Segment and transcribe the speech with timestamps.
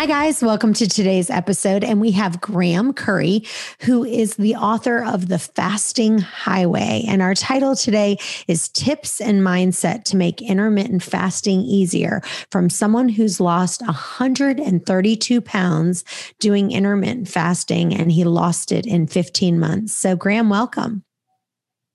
[0.00, 0.42] Hi, guys.
[0.42, 1.84] Welcome to today's episode.
[1.84, 3.44] And we have Graham Curry,
[3.82, 7.04] who is the author of The Fasting Highway.
[7.06, 8.16] And our title today
[8.48, 16.02] is Tips and Mindset to Make Intermittent Fasting Easier from someone who's lost 132 pounds
[16.38, 19.92] doing intermittent fasting, and he lost it in 15 months.
[19.92, 21.04] So, Graham, welcome.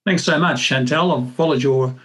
[0.05, 1.23] Thanks so much, Chantel.
[1.23, 1.95] I've followed your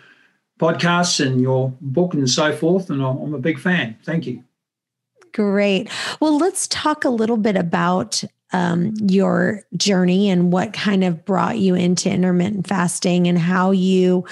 [0.59, 3.99] podcasts and your book and so forth, and I'm a big fan.
[4.03, 4.45] Thank you.
[5.33, 5.89] Great.
[6.21, 11.59] Well, let's talk a little bit about um, your journey and what kind of brought
[11.59, 14.25] you into intermittent fasting and how you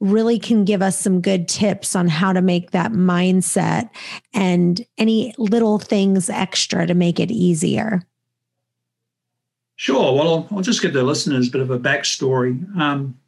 [0.00, 3.90] really can give us some good tips on how to make that mindset
[4.32, 8.02] and any little things extra to make it easier.
[9.76, 10.14] Sure.
[10.14, 12.76] Well, I'll, I'll just give the listeners a bit of a backstory.
[12.76, 13.18] Um,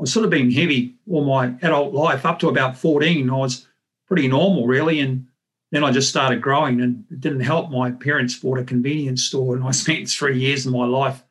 [0.00, 3.30] I've sort of been heavy all my adult life up to about 14.
[3.30, 3.66] I was
[4.06, 5.00] pretty normal, really.
[5.00, 5.27] And
[5.70, 7.70] then I just started growing and it didn't help.
[7.70, 11.22] My parents bought a convenience store and I spent three years of my life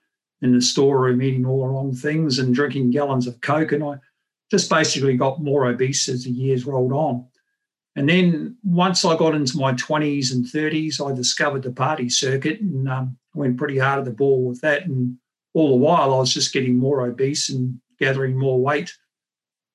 [0.41, 3.71] in the storeroom eating all the wrong things and drinking gallons of Coke.
[3.71, 3.95] And I
[4.51, 7.25] just basically got more obese as the years rolled on.
[7.95, 12.61] And then once I got into my 20s and 30s, I discovered the party circuit
[12.61, 14.85] and um, went pretty hard at the ball with that.
[14.85, 15.17] And
[15.55, 18.93] all the while, I was just getting more obese and gathering more weight.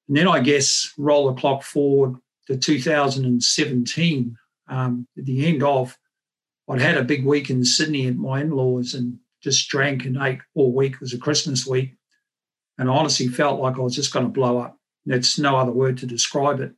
[0.06, 2.14] And then I guess roll the clock forward
[2.46, 4.36] to 2017
[4.72, 5.98] um, at the end of,
[6.68, 10.16] I'd had a big week in Sydney at my in laws and just drank and
[10.20, 10.94] ate all week.
[10.94, 11.94] It was a Christmas week.
[12.78, 14.78] And I honestly felt like I was just going to blow up.
[15.04, 16.72] That's no other word to describe it.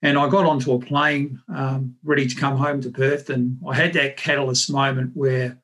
[0.00, 3.30] And I got onto a plane um, ready to come home to Perth.
[3.30, 5.58] And I had that catalyst moment where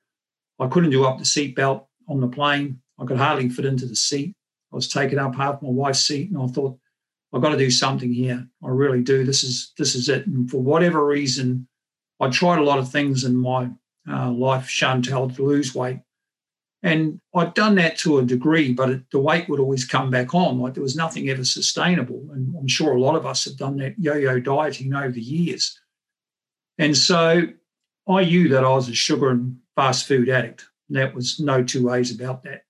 [0.60, 2.80] I couldn't do up the seatbelt on the plane.
[3.00, 4.34] I could hardly fit into the seat.
[4.72, 6.30] I was taking up half my wife's seat.
[6.30, 6.78] And I thought,
[7.32, 8.46] I've got to do something here.
[8.64, 9.24] I really do.
[9.24, 10.26] This is this is it.
[10.26, 11.68] And for whatever reason,
[12.20, 13.70] I tried a lot of things in my
[14.10, 16.00] uh, life, Chantel, to lose weight,
[16.82, 20.34] and I'd done that to a degree, but it, the weight would always come back
[20.34, 20.60] on.
[20.60, 22.24] Like there was nothing ever sustainable.
[22.32, 25.78] And I'm sure a lot of us have done that yo-yo dieting over the years.
[26.78, 27.48] And so
[28.08, 30.66] I knew that I was a sugar and fast food addict.
[30.88, 32.62] And That was no two ways about that.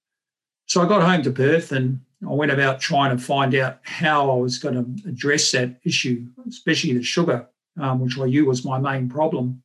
[0.67, 4.31] So I got home to Perth and I went about trying to find out how
[4.31, 7.47] I was going to address that issue, especially the sugar,
[7.81, 9.63] um, which I knew was my main problem.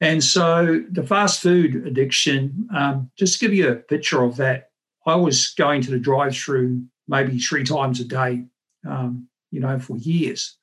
[0.00, 4.70] And so the fast food addiction, um, just to give you a picture of that,
[5.06, 8.44] I was going to the drive through maybe three times a day,
[8.86, 10.56] um, you know, for years.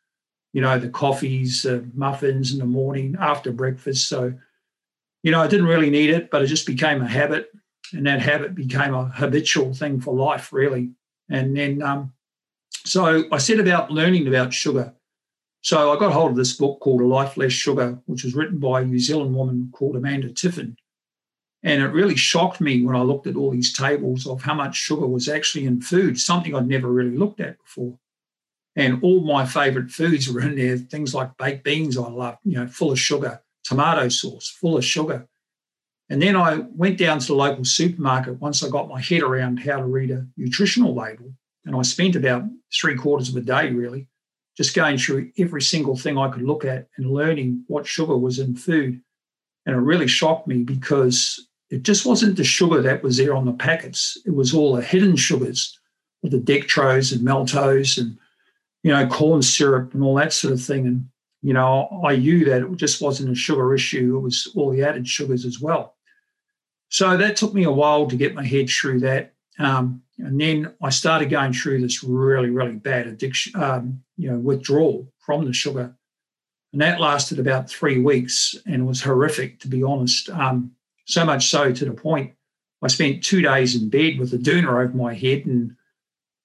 [0.53, 4.09] You know, the coffees, the muffins in the morning after breakfast.
[4.09, 4.33] So,
[5.23, 7.49] you know, I didn't really need it, but it just became a habit
[7.93, 10.91] and that habit became a habitual thing for life, really.
[11.29, 12.13] And then, um,
[12.85, 14.93] so I set about learning about sugar.
[15.61, 18.59] So I got hold of this book called A Life Less Sugar, which was written
[18.59, 20.77] by a New Zealand woman called Amanda Tiffin.
[21.63, 24.77] And it really shocked me when I looked at all these tables of how much
[24.77, 27.99] sugar was actually in food, something I'd never really looked at before.
[28.75, 32.55] And all my favorite foods were in there, things like baked beans I love, you
[32.55, 35.27] know, full of sugar, tomato sauce, full of sugar.
[36.09, 39.57] And then I went down to the local supermarket once I got my head around
[39.57, 41.31] how to read a nutritional label.
[41.65, 42.43] And I spent about
[42.73, 44.07] three quarters of a day really
[44.57, 48.39] just going through every single thing I could look at and learning what sugar was
[48.39, 48.99] in food.
[49.65, 53.45] And it really shocked me because it just wasn't the sugar that was there on
[53.45, 54.17] the packets.
[54.25, 55.79] It was all the hidden sugars,
[56.23, 58.17] the dextrose and maltose and,
[58.83, 60.87] you know, corn syrup and all that sort of thing.
[60.87, 61.07] And,
[61.41, 64.17] you know, I knew that it just wasn't a sugar issue.
[64.17, 65.95] It was all the added sugars as well.
[66.89, 69.33] So that took me a while to get my head through that.
[69.59, 74.39] Um, and then I started going through this really, really bad addiction, um, you know,
[74.39, 75.95] withdrawal from the sugar.
[76.73, 80.29] And that lasted about three weeks and was horrific, to be honest.
[80.29, 80.71] Um,
[81.05, 82.33] so much so to the point
[82.81, 85.45] I spent two days in bed with a doona over my head.
[85.45, 85.75] And,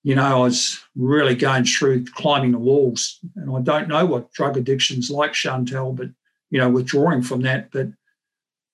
[0.03, 3.21] you know, I was really going through climbing the walls.
[3.37, 6.09] And I don't know what drug addiction's like, Chantel, but,
[6.51, 7.71] you know, withdrawing from that.
[7.71, 7.89] But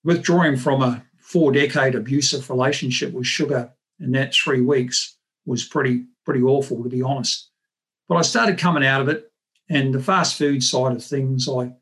[0.03, 6.05] withdrawing from a four decade abusive relationship with sugar in that three weeks was pretty
[6.25, 7.49] pretty awful to be honest.
[8.09, 9.31] But I started coming out of it,
[9.69, 11.73] and the fast food side of things, I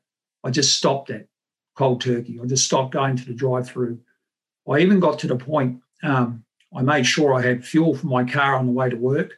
[0.43, 1.27] I just stopped at
[1.75, 2.39] cold turkey.
[2.41, 3.99] I just stopped going to the drive-through.
[4.69, 6.43] I even got to the point um,
[6.75, 9.33] I made sure I had fuel for my car on the way to work,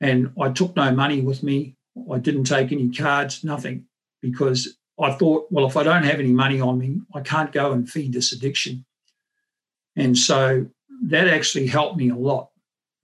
[0.00, 1.76] and I took no money with me.
[2.10, 3.84] I didn't take any cards, nothing,
[4.22, 7.72] because I thought, well, if I don't have any money on me, I can't go
[7.72, 8.84] and feed this addiction.
[9.96, 10.66] And so
[11.06, 12.50] that actually helped me a lot,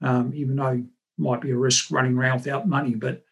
[0.02, 0.84] um, even though it
[1.18, 2.94] might be a risk running around without money.
[2.94, 3.24] But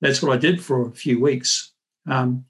[0.00, 1.72] that's what I did for a few weeks.
[2.08, 2.44] Um,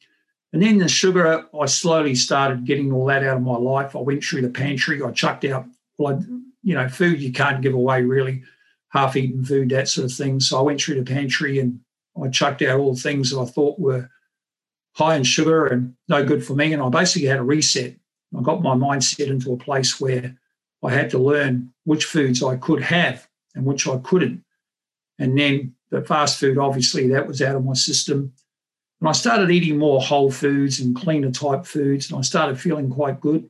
[0.53, 3.97] and then the sugar, I slowly started getting all that out of my life.
[3.97, 5.03] I went through the pantry.
[5.03, 5.67] I chucked out,
[5.99, 6.23] well,
[6.63, 8.43] you know, food you can't give away really,
[8.91, 10.41] half-eaten food, that sort of thing.
[10.41, 11.81] So I went through the pantry and
[12.23, 14.11] I chucked out all the things that I thought were
[14.95, 16.73] high in sugar and no good for me.
[16.73, 17.95] And I basically had a reset.
[18.37, 20.37] I got my mindset into a place where
[20.83, 24.45] I had to learn which foods I could have and which I couldn't.
[25.19, 28.33] And then the fast food, obviously, that was out of my system.
[29.01, 32.91] And I started eating more whole foods and cleaner type foods, and I started feeling
[32.91, 33.49] quite good.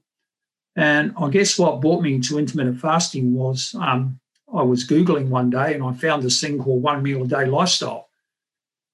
[0.76, 4.18] And I guess what brought me to intermittent fasting was um,
[4.54, 7.44] I was Googling one day and I found this thing called one meal a day
[7.44, 8.08] lifestyle.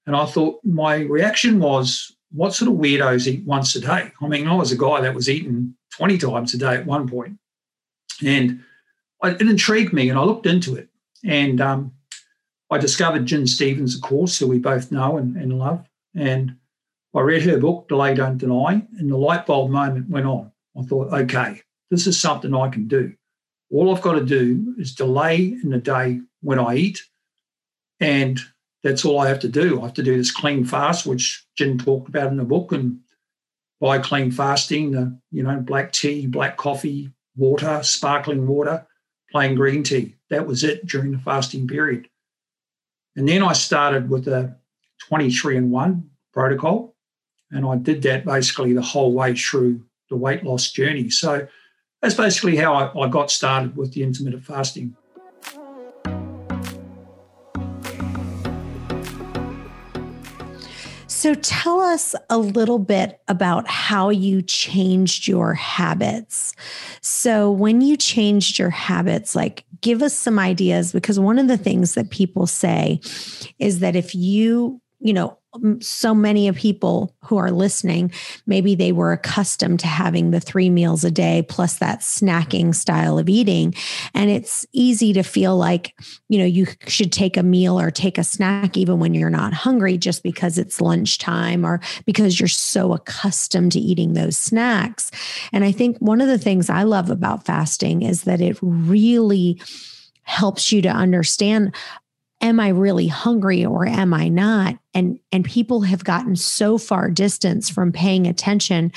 [0.05, 4.11] And I thought my reaction was, what sort of weirdos eat once a day?
[4.21, 7.07] I mean, I was a guy that was eating 20 times a day at one
[7.07, 7.37] point.
[8.25, 8.63] And
[9.23, 10.89] it intrigued me and I looked into it.
[11.23, 11.93] And um,
[12.69, 15.87] I discovered Gin Stephens, of course, who we both know and, and love.
[16.15, 16.55] And
[17.15, 20.51] I read her book, Delay, Don't Deny, and the light bulb moment went on.
[20.77, 23.13] I thought, okay, this is something I can do.
[23.71, 27.01] All I've got to do is delay in the day when I eat.
[27.99, 28.39] And
[28.83, 29.81] that's all I have to do.
[29.81, 32.71] I have to do this clean fast, which Jen talked about in the book.
[32.71, 32.99] And
[33.79, 38.85] by clean fasting, the, you know, black tea, black coffee, water, sparkling water,
[39.31, 40.15] plain green tea.
[40.29, 42.07] That was it during the fasting period.
[43.15, 44.55] And then I started with a
[45.07, 46.95] 23 and 1 protocol.
[47.51, 51.09] And I did that basically the whole way through the weight loss journey.
[51.09, 51.47] So
[52.01, 54.95] that's basically how I, I got started with the intermittent fasting.
[61.19, 66.55] So tell us a little bit about how you changed your habits.
[67.01, 71.57] So when you changed your habits, like give us some ideas because one of the
[71.57, 73.01] things that people say
[73.59, 78.11] is that if you, you know, Um, so many of people who are listening
[78.45, 83.17] maybe they were accustomed to having the three meals a day plus that snacking style
[83.17, 83.73] of eating.
[84.13, 85.95] And it's easy to feel like
[86.27, 89.53] you know you should take a meal or take a snack even when you're not
[89.53, 95.09] hungry just because it's lunchtime or because you're so accustomed to eating those snacks.
[95.51, 99.59] And i think one of the things i love about fasting is that it really
[100.23, 101.73] helps you to understand
[102.41, 104.77] am I really hungry or am I not?
[104.93, 108.91] And and people have gotten so far distance from paying attention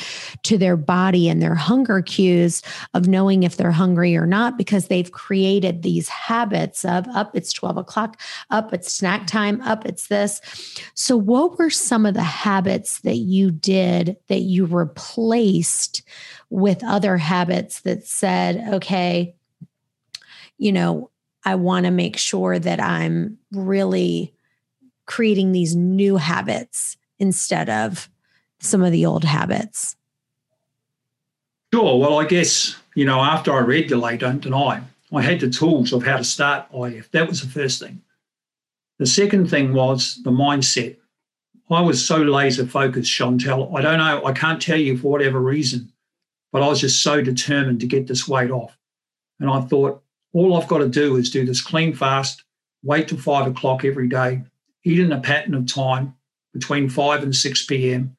[0.44, 2.62] to their body and their hunger cues
[2.94, 7.52] of knowing if they're hungry or not because they've created these habits of up it's
[7.52, 10.40] 12 o'clock, up it's snack time, up it's this.
[10.94, 16.02] So what were some of the habits that you did that you replaced
[16.48, 19.34] with other habits that said, okay,
[20.58, 21.10] you know,
[21.44, 24.32] I want to make sure that I'm really
[25.06, 28.08] creating these new habits instead of
[28.60, 29.96] some of the old habits?
[31.74, 31.98] Sure.
[31.98, 35.92] Well, I guess, you know, after I read Delay Don't Deny, I had the tools
[35.92, 37.10] of how to start IF.
[37.10, 38.00] That was the first thing.
[38.98, 40.96] The second thing was the mindset.
[41.70, 43.76] I was so laser focused, Chantel.
[43.76, 45.90] I don't know, I can't tell you for whatever reason,
[46.52, 48.78] but I was just so determined to get this weight off.
[49.40, 52.44] And I thought, all I've got to do is do this clean fast,
[52.82, 54.42] wait till five o'clock every day,
[54.84, 56.14] eat in a pattern of time
[56.52, 58.16] between 5 and 6 p.m.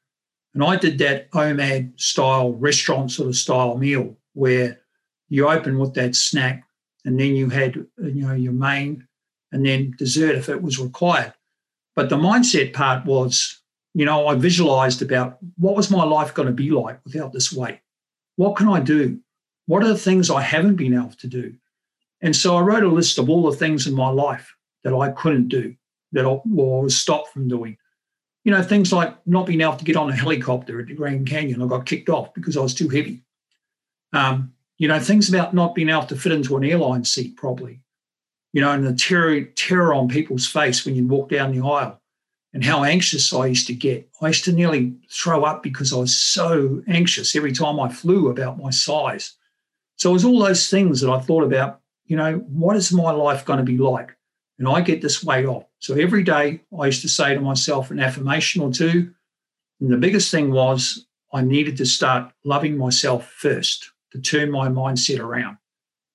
[0.54, 4.80] And I did that OMAD style, restaurant sort of style meal where
[5.28, 6.64] you open with that snack
[7.04, 9.06] and then you had you know your main
[9.52, 11.32] and then dessert if it was required.
[11.94, 13.60] But the mindset part was,
[13.94, 17.52] you know, I visualized about what was my life going to be like without this
[17.52, 17.78] weight?
[18.36, 19.20] What can I do?
[19.66, 21.54] What are the things I haven't been able to do?
[22.24, 25.10] And so I wrote a list of all the things in my life that I
[25.10, 25.76] couldn't do,
[26.12, 27.76] that I was stopped from doing.
[28.44, 31.28] You know, things like not being able to get on a helicopter at the Grand
[31.28, 31.60] Canyon.
[31.60, 33.22] I got kicked off because I was too heavy.
[34.14, 37.82] Um, you know, things about not being able to fit into an airline seat properly.
[38.54, 42.00] You know, and the terror, terror on people's face when you walk down the aisle
[42.54, 44.08] and how anxious I used to get.
[44.22, 48.30] I used to nearly throw up because I was so anxious every time I flew
[48.30, 49.34] about my size.
[49.96, 53.10] So it was all those things that I thought about you know, what is my
[53.10, 54.16] life going to be like?
[54.58, 55.64] And I get this weight off.
[55.78, 59.12] So every day I used to say to myself an affirmation or two.
[59.80, 64.68] And the biggest thing was I needed to start loving myself first to turn my
[64.68, 65.58] mindset around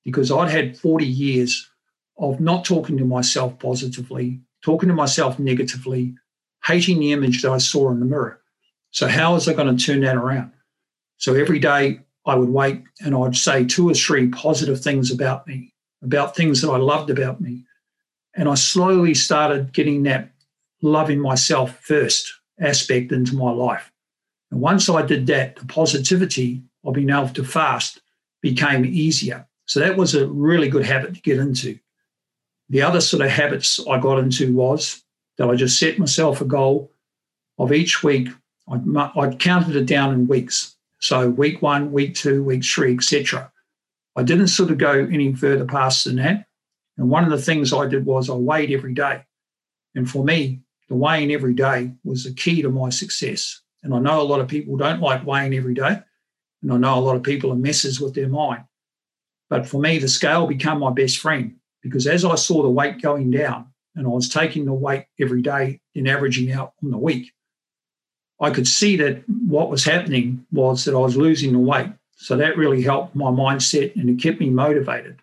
[0.06, 1.70] because I'd had 40 years
[2.18, 6.16] of not talking to myself positively, talking to myself negatively,
[6.66, 8.42] hating the image that I saw in the mirror.
[8.92, 10.52] So, how was I going to turn that around?
[11.18, 15.48] So, every day I would wait and I'd say two or three positive things about
[15.48, 17.66] me, about things that I loved about me.
[18.36, 20.32] And I slowly started getting that
[20.82, 23.92] loving myself first aspect into my life.
[24.52, 28.02] And once I did that, the positivity of being able to fast
[28.42, 29.46] became easier.
[29.66, 31.78] So that was a really good habit to get into.
[32.70, 35.04] The other sort of habits I got into was
[35.38, 36.92] that I just set myself a goal
[37.58, 38.30] of each week.
[38.72, 40.76] I'd counted it down in weeks.
[41.00, 43.52] So week one, week two, week three, etc.
[44.20, 46.46] I didn't sort of go any further past than that.
[46.98, 49.24] And one of the things I did was I weighed every day.
[49.96, 50.60] And for me,
[50.90, 53.62] the weighing every day was the key to my success.
[53.82, 56.02] And I know a lot of people don't like weighing every day.
[56.62, 58.66] And I know a lot of people are messes with their mind.
[59.50, 63.02] But for me, the scale became my best friend because as I saw the weight
[63.02, 66.98] going down and I was taking the weight every day and averaging out on the
[66.98, 67.32] week,
[68.42, 71.92] I could see that what was happening was that I was losing the weight.
[72.22, 75.22] So that really helped my mindset and it kept me motivated,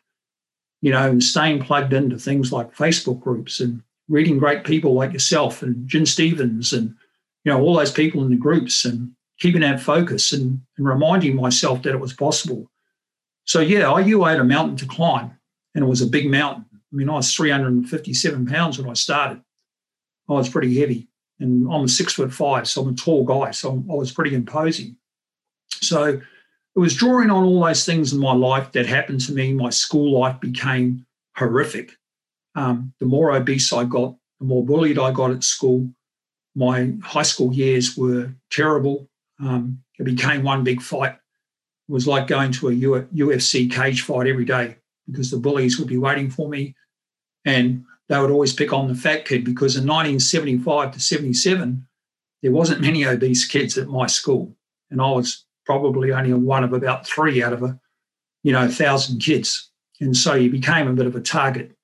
[0.80, 5.12] you know, and staying plugged into things like Facebook groups and reading great people like
[5.12, 6.94] yourself and Gin Stephens and,
[7.44, 11.36] you know, all those people in the groups and keeping that focus and, and reminding
[11.36, 12.70] myself that it was possible.
[13.44, 15.38] So, yeah, I knew I had a mountain to climb
[15.74, 16.64] and it was a big mountain.
[16.72, 19.42] I mean, I was 357 pounds when I started.
[20.30, 21.08] I was pretty heavy
[21.40, 23.50] and I'm six foot five, so I'm a tall guy.
[23.50, 24.96] So I was pretty imposing.
[25.68, 26.22] So
[26.76, 29.54] it was drawing on all those things in my life that happened to me.
[29.54, 31.92] My school life became horrific.
[32.54, 35.90] Um, the more obese I got, the more bullied I got at school.
[36.54, 39.08] My high school years were terrible.
[39.40, 41.12] Um, it became one big fight.
[41.12, 45.88] It was like going to a UFC cage fight every day because the bullies would
[45.88, 46.74] be waiting for me.
[47.46, 51.86] And they would always pick on the fat kid because in 1975 to 77,
[52.42, 54.54] there wasn't many obese kids at my school.
[54.90, 57.78] And I was probably only one of about three out of a,
[58.42, 59.70] you know, thousand kids.
[60.00, 61.76] And so you became a bit of a target.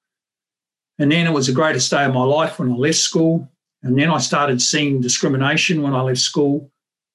[0.99, 3.49] And then it was the greatest day of my life when I left school.
[3.83, 6.71] And then I started seeing discrimination when I left school.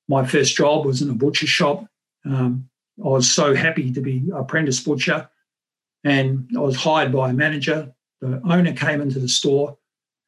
[0.07, 1.85] My first job was in a butcher shop.
[2.25, 2.69] Um,
[3.03, 5.29] I was so happy to be apprentice butcher.
[6.03, 9.77] And I was hired by a manager the owner came into the store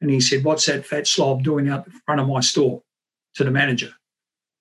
[0.00, 2.82] and he said, What's that fat slob doing out the front of my store
[3.34, 3.92] to the manager?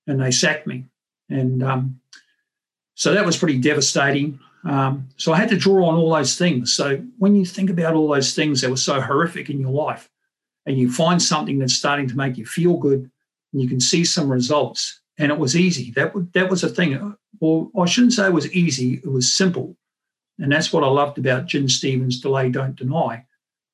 [0.08, 0.86] And they sacked me.
[1.30, 2.00] And um,
[2.96, 4.40] so that was pretty devastating.
[4.66, 6.74] Um, so I had to draw on all those things.
[6.74, 10.10] So when you think about all those things that were so horrific in your life,
[10.66, 13.10] and you find something that's starting to make you feel good,
[13.54, 15.92] and you can see some results, and it was easy.
[15.92, 17.16] That that was a thing.
[17.40, 18.96] Well, I shouldn't say it was easy.
[18.96, 19.76] It was simple.
[20.38, 23.26] And that's what I loved about Gin Stephens' Delay Don't Deny.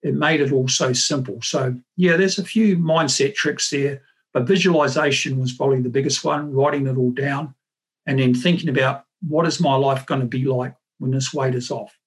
[0.01, 1.41] It made it all so simple.
[1.41, 4.01] So, yeah, there's a few mindset tricks there,
[4.35, 7.55] but visualization was probably the biggest one, writing it all down
[8.05, 11.55] and then thinking about what is my life going to be like when this weight
[11.55, 11.97] is off.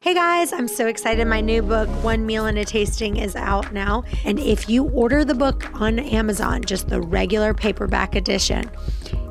[0.00, 1.26] Hey guys, I'm so excited.
[1.26, 4.04] My new book, One Meal and a Tasting, is out now.
[4.24, 8.70] And if you order the book on Amazon, just the regular paperback edition,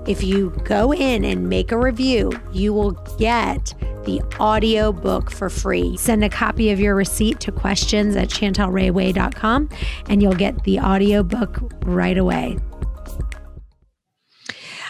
[0.08, 5.50] if you go in and make a review, you will get the audio book for
[5.50, 5.96] free.
[5.96, 9.70] Send a copy of your receipt to questions at chantelrayway.com
[10.10, 12.58] and you'll get the audio book right away.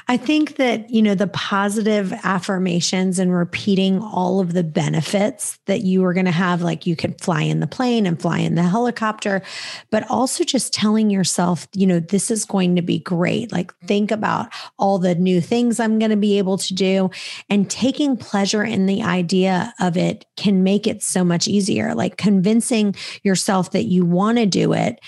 [0.09, 5.81] I think that, you know, the positive affirmations and repeating all of the benefits that
[5.81, 8.55] you are going to have, like you could fly in the plane and fly in
[8.55, 9.41] the helicopter,
[9.89, 13.51] but also just telling yourself, you know, this is going to be great.
[13.51, 14.47] Like think about
[14.79, 17.09] all the new things I'm going to be able to do
[17.49, 21.93] and taking pleasure in the idea of it can make it so much easier.
[21.93, 25.01] Like convincing yourself that you want to do it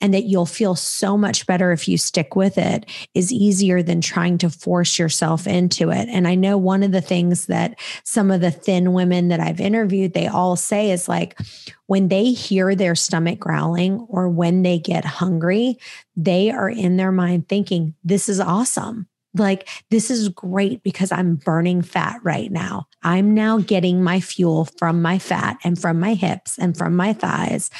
[0.00, 4.00] and that you'll feel so much better if you stick with it is easier than
[4.00, 6.08] trying to force yourself into it.
[6.08, 9.60] And I know one of the things that some of the thin women that I've
[9.60, 11.38] interviewed, they all say is like
[11.86, 15.78] when they hear their stomach growling or when they get hungry,
[16.16, 19.06] they are in their mind thinking, this is awesome.
[19.34, 22.88] Like, this is great because I'm burning fat right now.
[23.02, 27.12] I'm now getting my fuel from my fat and from my hips and from my
[27.12, 27.70] thighs.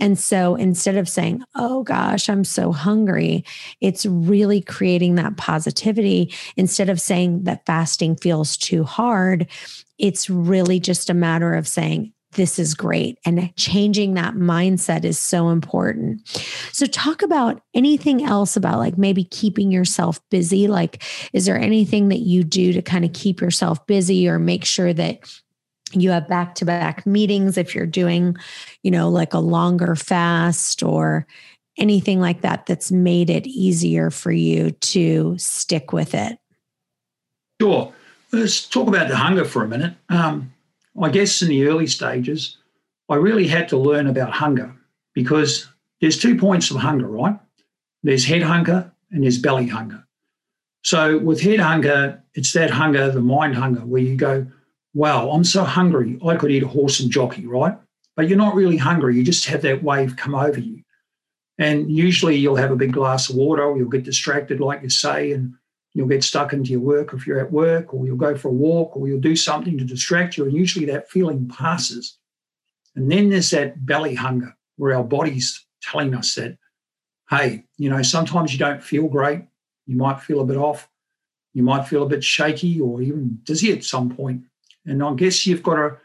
[0.00, 3.44] And so instead of saying, oh gosh, I'm so hungry,
[3.80, 6.34] it's really creating that positivity.
[6.56, 9.46] Instead of saying that fasting feels too hard,
[9.98, 13.18] it's really just a matter of saying, this is great.
[13.24, 16.28] And changing that mindset is so important.
[16.70, 20.68] So, talk about anything else about like maybe keeping yourself busy.
[20.68, 24.64] Like, is there anything that you do to kind of keep yourself busy or make
[24.64, 25.20] sure that
[25.92, 28.36] you have back to back meetings if you're doing,
[28.82, 31.26] you know, like a longer fast or
[31.78, 36.38] anything like that that's made it easier for you to stick with it?
[37.60, 37.92] Sure.
[38.32, 39.94] Let's talk about the hunger for a minute.
[40.08, 40.52] Um,
[41.00, 42.58] I guess in the early stages,
[43.08, 44.74] I really had to learn about hunger
[45.14, 45.68] because
[46.00, 47.38] there's two points of hunger, right?
[48.02, 50.04] There's head hunger and there's belly hunger.
[50.82, 54.46] So with head hunger, it's that hunger, the mind hunger, where you go,
[54.96, 57.76] wow, I'm so hungry, I could eat a horse and jockey, right?
[58.16, 59.14] But you're not really hungry.
[59.14, 60.82] You just have that wave come over you.
[61.58, 64.88] And usually you'll have a big glass of water, or you'll get distracted, like you
[64.88, 65.52] say, and
[65.92, 68.52] you'll get stuck into your work if you're at work, or you'll go for a
[68.52, 70.44] walk, or you'll do something to distract you.
[70.44, 72.16] And usually that feeling passes.
[72.94, 76.56] And then there's that belly hunger where our body's telling us that,
[77.28, 79.42] hey, you know, sometimes you don't feel great.
[79.86, 80.88] You might feel a bit off.
[81.52, 84.44] You might feel a bit shaky or even dizzy at some point.
[84.86, 85.96] And I guess you've got to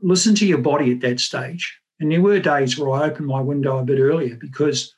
[0.00, 1.78] listen to your body at that stage.
[1.98, 4.94] And there were days where I opened my window a bit earlier because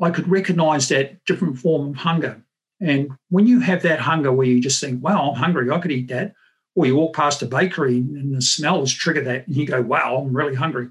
[0.00, 2.42] I could recognize that different form of hunger.
[2.80, 5.92] And when you have that hunger where you just think, wow, I'm hungry, I could
[5.92, 6.34] eat that.
[6.74, 10.16] Or you walk past a bakery and the smells trigger that, and you go, wow,
[10.16, 10.88] I'm really hungry.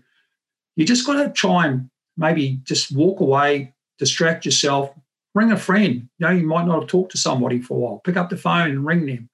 [0.75, 4.93] You just got to try and maybe just walk away, distract yourself,
[5.33, 6.07] ring a friend.
[6.19, 8.01] You know, you might not have talked to somebody for a while.
[8.05, 9.29] Pick up the phone and ring them,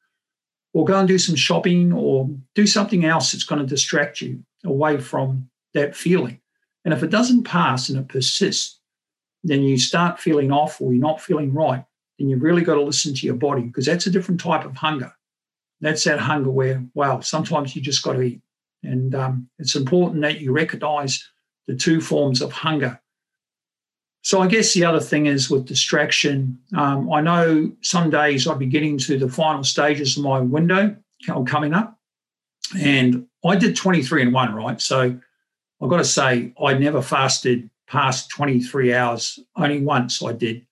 [0.74, 4.44] or go and do some shopping, or do something else that's going to distract you
[4.66, 6.40] away from that feeling.
[6.86, 8.80] And if it doesn't pass and it persists,
[9.44, 11.84] then you start feeling off or you're not feeling right.
[12.18, 14.76] Then you've really got to listen to your body because that's a different type of
[14.76, 15.14] hunger.
[15.82, 18.42] That's that hunger where, wow, sometimes you just got to eat.
[18.84, 21.24] And um, it's important that you recognize
[21.68, 23.00] the two forms of hunger.
[24.27, 26.60] So I guess the other thing is with distraction.
[26.75, 30.98] Um, I know some days I'd be getting to the final stages of my window
[31.46, 31.98] coming up,
[32.77, 34.81] and I did 23 and one, right?
[34.81, 35.17] So
[35.81, 39.39] I've got to say, I never fasted past 23 hours.
[39.55, 40.67] Only once I did.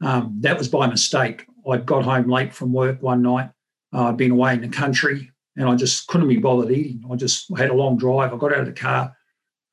[0.00, 1.44] Um, that was by mistake.
[1.68, 3.50] I got home late from work one night.
[3.92, 7.02] Uh, I'd been away in the country and I just couldn't be bothered eating.
[7.10, 8.32] I just had a long drive.
[8.32, 9.12] I got out of the car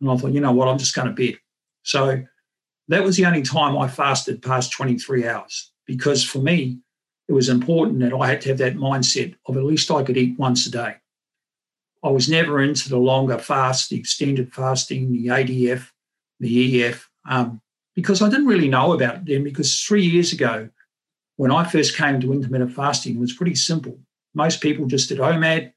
[0.01, 1.37] and I thought, you know what, I'm just going to bed.
[1.83, 2.23] So
[2.89, 6.80] that was the only time I fasted past 23 hours because for me,
[7.28, 10.17] it was important that I had to have that mindset of at least I could
[10.17, 10.95] eat once a day.
[12.04, 15.89] I was never into the longer fast, the extended fasting, the ADF,
[16.39, 17.62] the EF, um,
[17.95, 19.43] because I didn't really know about it then.
[19.43, 20.69] Because three years ago,
[21.36, 23.99] when I first came to intermittent fasting, it was pretty simple.
[24.34, 25.73] Most people just did OMAD,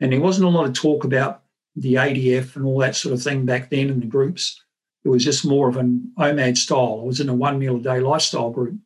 [0.00, 1.42] and there wasn't a lot of talk about
[1.76, 4.62] the ADF and all that sort of thing back then in the groups.
[5.04, 7.00] It was just more of an OMAD style.
[7.02, 8.76] I was in a one meal a day lifestyle group.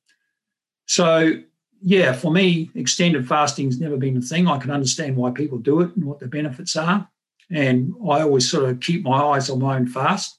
[0.86, 1.34] So,
[1.80, 4.48] yeah, for me, extended fasting's never been a thing.
[4.48, 7.08] I can understand why people do it and what the benefits are.
[7.50, 10.38] And I always sort of keep my eyes on my own fast.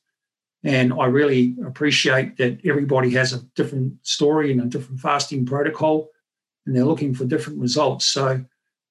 [0.64, 6.10] And I really appreciate that everybody has a different story and a different fasting protocol,
[6.66, 8.06] and they're looking for different results.
[8.06, 8.44] So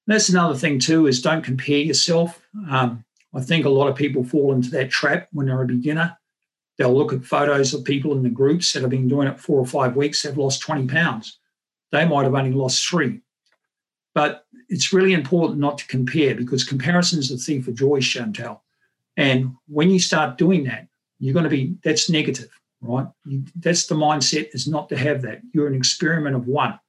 [0.07, 2.41] that's another thing too: is don't compare yourself.
[2.69, 6.17] Um, I think a lot of people fall into that trap when they're a beginner.
[6.79, 9.59] They'll look at photos of people in the groups that have been doing it four
[9.59, 11.37] or five weeks, have lost 20 pounds.
[11.91, 13.19] They might have only lost three.
[14.15, 18.61] But it's really important not to compare because comparison is the thief of joy, Chantel.
[19.17, 20.87] And when you start doing that,
[21.19, 23.07] you're going to be, that's negative, right?
[23.25, 25.41] You, that's the mindset is not to have that.
[25.53, 26.79] You're an experiment of one.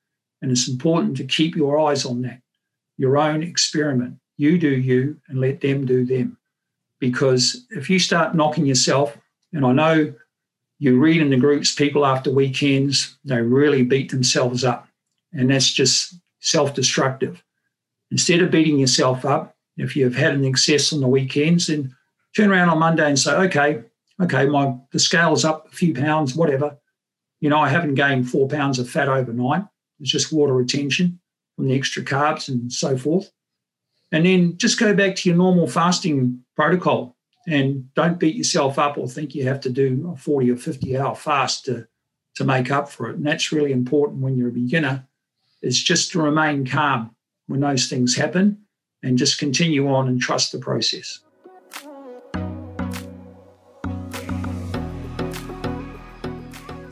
[0.41, 2.41] And it's important to keep your eyes on that,
[2.97, 4.19] your own experiment.
[4.37, 6.39] You do you and let them do them.
[7.01, 9.19] Because if you start knocking yourself,
[9.53, 10.15] and I know
[10.79, 14.89] you read in the groups, people after weekends, they really beat themselves up.
[15.33, 17.43] And that's just self destructive.
[18.11, 21.95] Instead of beating yourself up, if you've had an excess on the weekends, then
[22.35, 23.83] turn around on Monday and say, okay,
[24.21, 26.77] okay, my the scale's up a few pounds, whatever.
[27.41, 29.65] You know, I haven't gained four pounds of fat overnight.
[30.01, 31.21] It's just water retention
[31.57, 33.31] from the extra carbs and so forth.
[34.13, 38.99] And then just go back to your normal fasting protocol and don't beat yourself up
[38.99, 41.87] or think you have to do a 40 or 50 hour fast to,
[42.37, 43.17] to make up for it.
[43.17, 45.07] And that's really important when you're a beginner,
[45.63, 47.15] is just to remain calm
[47.47, 48.59] when those things happen
[49.03, 51.21] and just continue on and trust the process.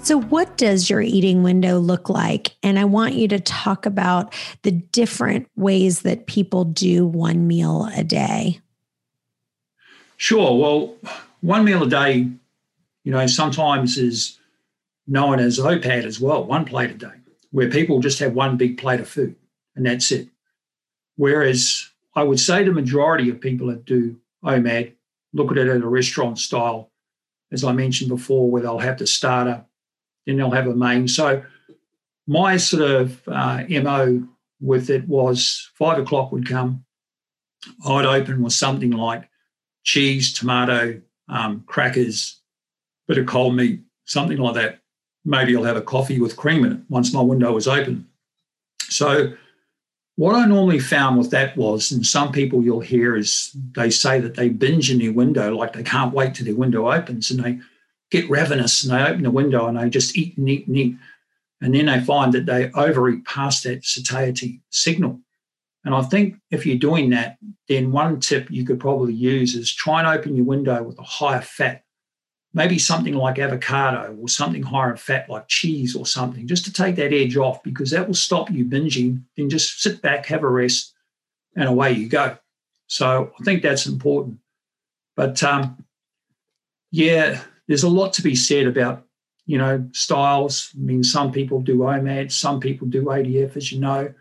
[0.09, 2.57] So, what does your eating window look like?
[2.63, 4.33] And I want you to talk about
[4.63, 8.59] the different ways that people do one meal a day.
[10.19, 10.59] Sure.
[10.59, 10.97] Well,
[11.41, 12.29] one meal a day,
[13.05, 14.39] you know, sometimes is
[15.07, 17.15] known as OPAD as well, one plate a day,
[17.53, 19.37] where people just have one big plate of food
[19.77, 20.29] and that's it.
[21.17, 24.93] Whereas I would say the majority of people that do OMAD
[25.33, 26.91] look at it at a restaurant style,
[27.53, 29.65] as I mentioned before, where they'll have the starter,
[30.27, 31.07] then they'll have a main.
[31.07, 31.45] So
[32.27, 34.27] my sort of uh, MO
[34.61, 36.85] with it was five o'clock would come.
[37.87, 39.28] I'd open with something like
[39.89, 42.43] cheese, tomato, um, crackers,
[43.07, 44.81] bit of cold meat, something like that.
[45.25, 48.07] Maybe I'll have a coffee with cream in it once my window was open.
[48.91, 49.33] So
[50.17, 54.21] what I normally found with that was, and some people you'll hear is they say
[54.21, 57.43] that they binge in their window, like they can't wait till their window opens and
[57.43, 57.59] they
[58.11, 60.97] get ravenous and they open the window and they just eat and eat and eat.
[61.63, 65.21] And then they find that they overeat past that satiety signal.
[65.85, 67.39] And I think if you're doing that,
[67.69, 71.03] then one tip you could probably use is try and open your window with a
[71.03, 71.83] higher fat,
[72.53, 76.73] maybe something like avocado or something higher in fat like cheese or something, just to
[76.73, 79.23] take that edge off because that will stop you binging.
[79.37, 80.95] Then just sit back, have a rest,
[81.57, 82.37] and away you go.
[82.87, 84.39] So I think that's important.
[85.15, 85.85] But um,
[86.91, 89.05] yeah, there's a lot to be said about
[89.47, 90.71] you know styles.
[90.77, 94.13] I mean, some people do OMAD, some people do ADF, as you know,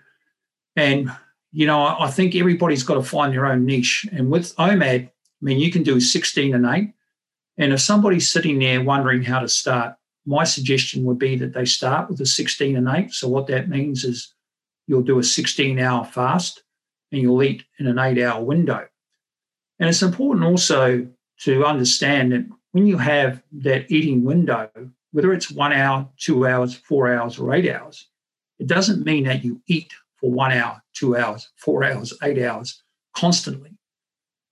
[0.75, 1.11] and
[1.57, 4.05] you know I think everybody's got to find their own niche.
[4.11, 6.93] And with OMAD, I mean, you can do 16 and 8.
[7.57, 9.95] And if somebody's sitting there wondering how to start,
[10.27, 13.11] my suggestion would be that they start with a 16 and 8.
[13.11, 14.35] So what that means is
[14.85, 16.61] you'll do a 16 hour fast
[17.11, 18.87] and you'll eat in an eight hour window.
[19.79, 21.07] And it's important also
[21.39, 24.69] to understand that when you have that eating window,
[25.11, 28.07] whether it's one hour, two hours, four hours, or eight hours,
[28.59, 32.81] it doesn't mean that you eat for one hour, two hours, four hours, eight hours
[33.15, 33.71] constantly.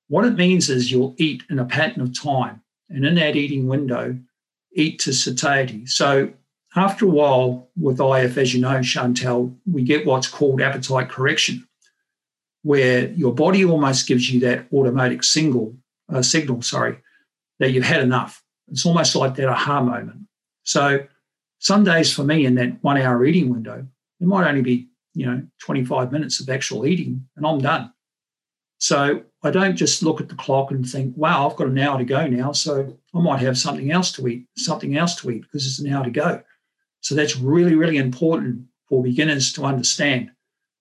[0.08, 2.62] What it means is you'll eat in a pattern of time.
[2.90, 4.18] And in that eating window,
[4.74, 5.88] eat to satiety.
[5.88, 6.32] So
[6.76, 11.68] after a while, with IF, as you know, Chantel, we get what's called appetite correction,
[12.64, 15.76] where your body almost gives you that automatic single
[16.14, 16.98] uh, signal, sorry,
[17.60, 18.44] that you've had enough.
[18.68, 20.28] It's almost like that aha moment.
[20.64, 21.06] So
[21.60, 23.88] some days for me in that one hour eating window,
[24.20, 27.92] it might only be, you know, 25 minutes of actual eating and I'm done.
[28.78, 31.98] So I don't just look at the clock and think, wow, I've got an hour
[31.98, 32.52] to go now.
[32.52, 35.92] So I might have something else to eat, something else to eat because it's an
[35.92, 36.44] hour to go.
[37.00, 40.32] So that's really, really important for beginners to understand.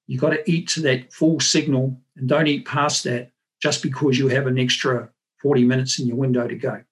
[0.06, 3.30] You've got to eat to that full signal and don't eat past that
[3.62, 5.08] just because you have an extra
[5.40, 6.82] 40 minutes in your window to go.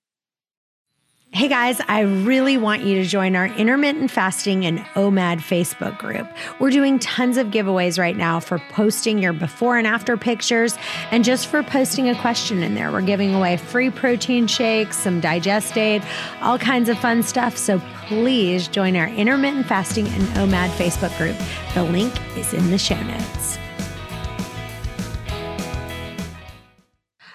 [1.35, 6.31] Hey guys, I really want you to join our intermittent fasting and OMAD Facebook group.
[6.61, 10.77] We're doing tons of giveaways right now for posting your before and after pictures
[11.11, 12.93] and just for posting a question in there.
[12.93, 16.03] We're giving away free protein shakes, some digest aid,
[16.43, 17.57] all kinds of fun stuff.
[17.57, 21.39] So please join our intermittent fasting and OMAD Facebook group.
[21.73, 23.57] The link is in the show notes.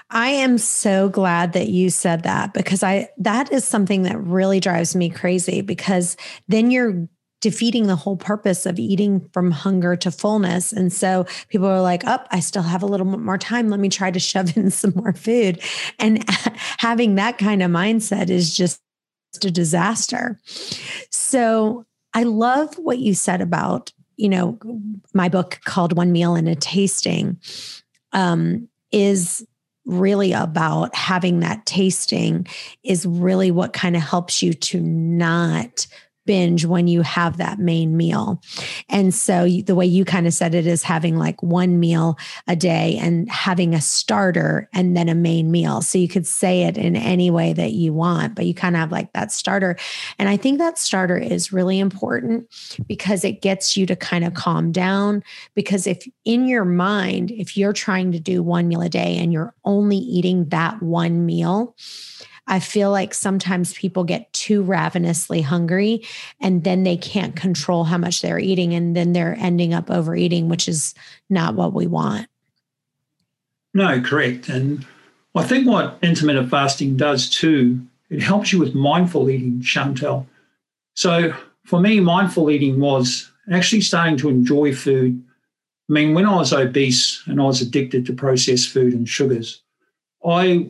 [0.09, 4.59] I am so glad that you said that because I that is something that really
[4.59, 6.15] drives me crazy because
[6.47, 7.07] then you're
[7.41, 10.73] defeating the whole purpose of eating from hunger to fullness.
[10.73, 13.69] And so people are like, "Up, oh, I still have a little more time.
[13.69, 15.61] Let me try to shove in some more food."
[15.99, 16.23] And
[16.77, 18.81] having that kind of mindset is just
[19.43, 20.39] a disaster.
[21.11, 24.57] So, I love what you said about, you know,
[25.13, 27.39] my book called One Meal and a Tasting
[28.13, 29.45] um, is
[29.87, 32.45] really about having that tasting
[32.83, 35.87] is really what kind of helps you to not
[36.27, 38.39] binge when you have that main meal.
[38.89, 42.55] And so the way you kind of said it is having like one meal a
[42.55, 45.81] day and having a starter and then a main meal.
[45.81, 48.81] So you could say it in any way that you want, but you kind of
[48.81, 49.75] have like that starter.
[50.19, 52.47] And I think that starter is really important
[52.87, 55.23] because it gets you to kind of calm down.
[55.55, 59.33] Because if in your mind, if you're trying to do one meal a day and
[59.33, 61.75] you're only eating that one meal,
[62.47, 66.03] I feel like sometimes people get too ravenously hungry
[66.39, 70.47] and then they can't control how much they're eating and then they're ending up overeating,
[70.47, 70.95] which is
[71.29, 72.27] not what we want.
[73.73, 74.49] No, correct.
[74.49, 74.85] And
[75.35, 77.79] I think what intermittent fasting does too,
[78.09, 80.25] it helps you with mindful eating, Chantel.
[80.95, 81.33] So
[81.65, 85.21] for me, mindful eating was actually starting to enjoy food.
[85.89, 89.61] I mean, when I was obese and I was addicted to processed food and sugars,
[90.25, 90.69] I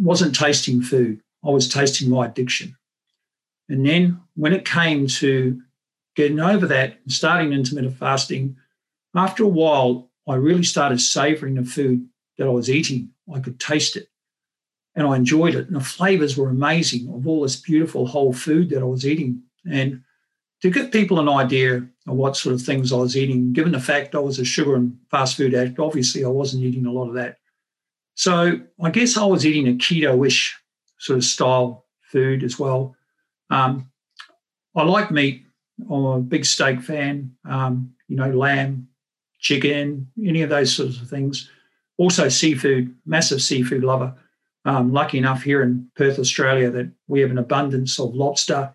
[0.00, 2.76] wasn't tasting food, I was tasting my addiction.
[3.68, 5.60] And then when it came to
[6.14, 8.56] getting over that and starting intermittent fasting,
[9.14, 13.10] after a while, I really started savoring the food that I was eating.
[13.32, 14.08] I could taste it
[14.94, 15.66] and I enjoyed it.
[15.66, 19.42] And the flavors were amazing of all this beautiful whole food that I was eating.
[19.70, 20.02] And
[20.62, 23.80] to give people an idea of what sort of things I was eating, given the
[23.80, 27.08] fact I was a sugar and fast food addict, obviously I wasn't eating a lot
[27.08, 27.38] of that.
[28.16, 30.58] So I guess I was eating a keto-ish
[30.98, 32.96] sort of style food as well.
[33.50, 33.90] Um,
[34.74, 35.44] I like meat.
[35.90, 37.36] I'm a big steak fan.
[37.48, 38.88] Um, you know, lamb,
[39.38, 41.50] chicken, any of those sorts of things.
[41.98, 44.14] Also, seafood, massive seafood lover.
[44.64, 48.74] Um, lucky enough here in Perth, Australia, that we have an abundance of lobster,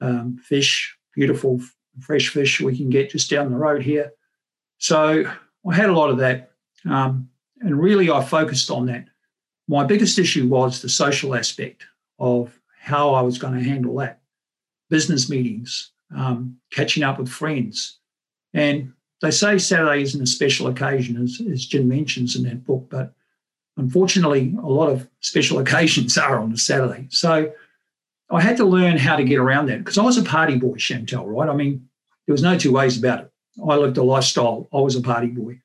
[0.00, 1.60] um, fish, beautiful
[2.00, 4.12] fresh fish we can get just down the road here.
[4.78, 5.24] So
[5.68, 6.50] I had a lot of that.
[6.88, 7.28] Um,
[7.60, 9.06] and really, I focused on that.
[9.68, 11.84] My biggest issue was the social aspect
[12.18, 14.20] of how I was going to handle that
[14.88, 17.98] business meetings, um, catching up with friends.
[18.52, 18.92] And
[19.22, 23.12] they say Saturday isn't a special occasion, as, as Jim mentions in that book, but
[23.76, 27.06] unfortunately, a lot of special occasions are on a Saturday.
[27.10, 27.52] So
[28.30, 30.76] I had to learn how to get around that because I was a party boy,
[30.76, 31.48] Chantel, right?
[31.48, 31.88] I mean,
[32.26, 33.32] there was no two ways about it.
[33.68, 34.68] I lived a lifestyle.
[34.72, 35.60] I was a party boy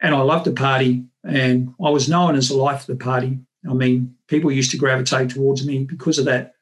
[0.00, 3.38] and I loved the party and I was known as the life of the party.
[3.68, 6.54] I mean, people used to gravitate towards me because of that.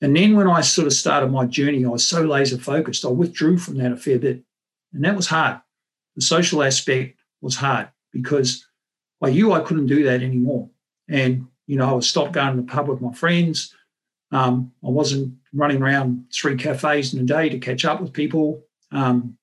[0.00, 3.08] And then when I sort of started my journey, I was so laser focused, I
[3.08, 4.42] withdrew from that a fair bit.
[4.92, 5.60] And that was hard.
[6.16, 8.66] The social aspect was hard because
[9.22, 10.68] I knew I couldn't do that anymore.
[11.08, 13.74] And, you know, I would stop going to the pub with my friends.
[14.32, 18.62] Um, I wasn't running around three cafes in a day to catch up with people.
[18.92, 19.38] Um,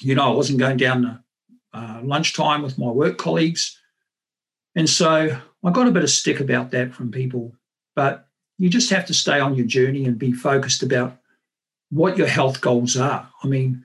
[0.00, 1.24] you know, I wasn't going down to
[1.72, 3.78] uh, lunchtime with my work colleagues.
[4.74, 7.52] And so I got a bit of stick about that from people.
[7.94, 8.26] But
[8.58, 11.18] you just have to stay on your journey and be focused about
[11.90, 13.28] what your health goals are.
[13.42, 13.84] I mean,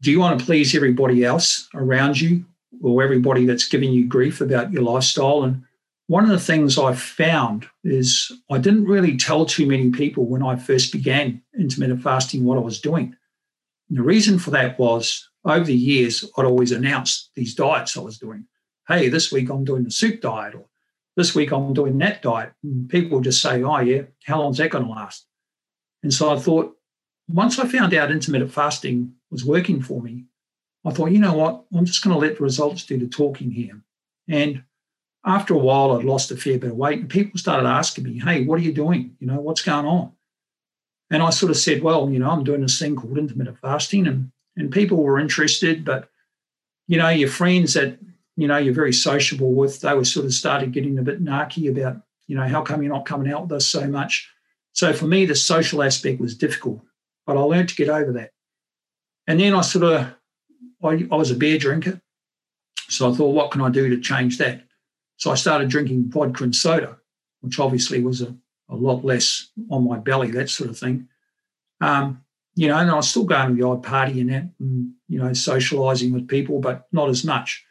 [0.00, 2.44] do you want to please everybody else around you
[2.82, 5.42] or everybody that's giving you grief about your lifestyle?
[5.42, 5.62] And
[6.06, 10.42] one of the things I found is I didn't really tell too many people when
[10.42, 13.14] I first began intermittent fasting what I was doing.
[13.88, 18.00] And the reason for that was over the years, I'd always announced these diets I
[18.00, 18.46] was doing.
[18.88, 20.66] Hey, this week I'm doing the soup diet, or
[21.16, 22.52] this week I'm doing that diet.
[22.62, 25.26] And people would just say, oh, yeah, how long's that going to last?
[26.02, 26.76] And so I thought,
[27.28, 30.24] once I found out intermittent fasting was working for me,
[30.84, 31.64] I thought, you know what?
[31.74, 33.80] I'm just going to let the results do the talking here.
[34.28, 34.64] And
[35.24, 38.18] after a while, I'd lost a fair bit of weight, and people started asking me,
[38.18, 39.16] hey, what are you doing?
[39.20, 40.12] You know, what's going on?
[41.10, 44.06] And I sort of said, well, you know, I'm doing this thing called intermittent fasting,
[44.06, 46.08] and and people were interested, but
[46.86, 47.98] you know, your friends that
[48.36, 51.70] you know you're very sociable with, they were sort of started getting a bit narky
[51.70, 54.28] about, you know, how come you're not coming out with us so much?
[54.72, 56.80] So for me, the social aspect was difficult,
[57.26, 58.30] but I learned to get over that.
[59.26, 60.14] And then I sort of,
[60.82, 62.00] I, I was a beer drinker,
[62.88, 64.64] so I thought, what can I do to change that?
[65.16, 66.98] So I started drinking vodka and soda,
[67.40, 68.34] which obviously was a
[68.70, 71.08] a lot less on my belly, that sort of thing.
[71.80, 74.92] Um, you know, and I was still going to the odd party and that, and,
[75.08, 77.64] you know, socializing with people, but not as much.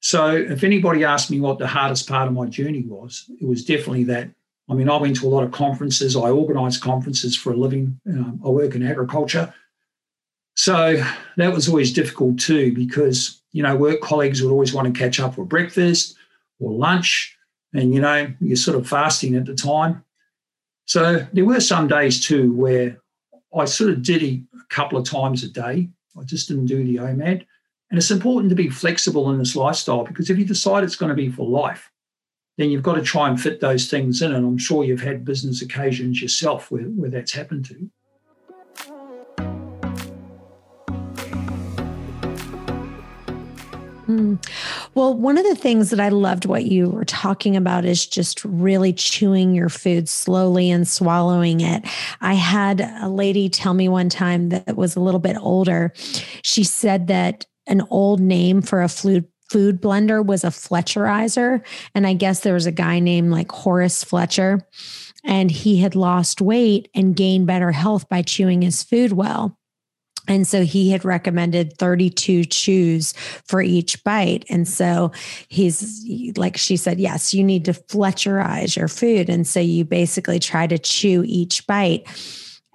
[0.00, 3.64] So if anybody asked me what the hardest part of my journey was, it was
[3.64, 4.30] definitely that.
[4.68, 6.16] I mean, I went to a lot of conferences.
[6.16, 7.98] I organised conferences for a living.
[8.08, 9.52] Um, I work in agriculture.
[10.54, 11.02] So
[11.36, 15.18] that was always difficult too, because, you know, work colleagues would always want to catch
[15.18, 16.16] up for breakfast
[16.60, 17.36] or lunch.
[17.72, 20.04] And, you know, you're sort of fasting at the time.
[20.86, 22.98] So there were some days too where
[23.54, 25.88] I sort of did it a couple of times a day.
[26.18, 27.44] I just didn't do the OMAD.
[27.90, 31.10] And it's important to be flexible in this lifestyle because if you decide it's going
[31.10, 31.90] to be for life,
[32.58, 34.32] then you've got to try and fit those things in.
[34.32, 37.90] And I'm sure you've had business occasions yourself where, where that's happened to.
[44.08, 44.38] Mm.
[44.96, 48.42] Well, one of the things that I loved what you were talking about is just
[48.46, 51.84] really chewing your food slowly and swallowing it.
[52.22, 55.92] I had a lady tell me one time that was a little bit older.
[56.40, 61.62] She said that an old name for a food food blender was a Fletcherizer.
[61.94, 64.66] And I guess there was a guy named like Horace Fletcher,
[65.24, 69.58] and he had lost weight and gained better health by chewing his food well.
[70.28, 73.12] And so he had recommended 32 chews
[73.46, 74.44] for each bite.
[74.48, 75.12] And so
[75.48, 76.04] he's
[76.36, 79.28] like, she said, yes, you need to Fletcherize your food.
[79.28, 82.06] And so you basically try to chew each bite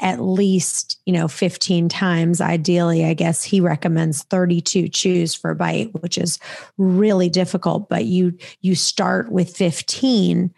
[0.02, 2.42] at least, you know, 15 times.
[2.42, 6.40] Ideally, I guess he recommends 32 chews for a bite, which is
[6.78, 10.52] really difficult, but you you start with 15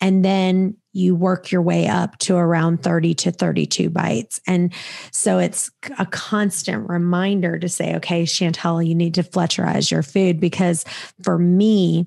[0.00, 4.40] and then you work your way up to around 30 to 32 bites.
[4.46, 4.72] And
[5.12, 10.40] so it's a constant reminder to say, okay, Chantel, you need to Fletcherize your food
[10.40, 10.84] because
[11.22, 12.06] for me,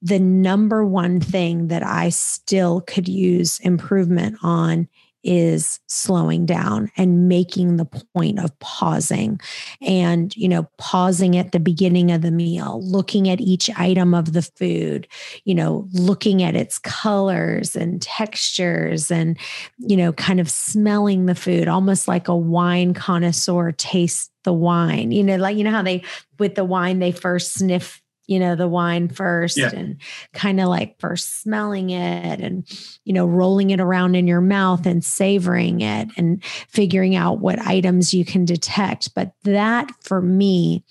[0.00, 4.88] the number one thing that I still could use improvement on
[5.24, 9.40] is slowing down and making the point of pausing.
[9.80, 14.32] And you know pausing at the beginning of the meal looking at each item of
[14.32, 15.06] the food
[15.44, 19.38] you know looking at its colors and textures and
[19.78, 25.12] you know kind of smelling the food almost like a wine connoisseur tastes the wine.
[25.12, 26.02] You know like you know how they
[26.38, 29.70] with the wine they first sniff you know the wine first yeah.
[29.74, 29.96] and
[30.32, 32.64] kind of like first smelling it and
[33.04, 37.58] you know rolling it around in your mouth and savoring it and figuring out what
[37.60, 40.84] items you can detect but that for me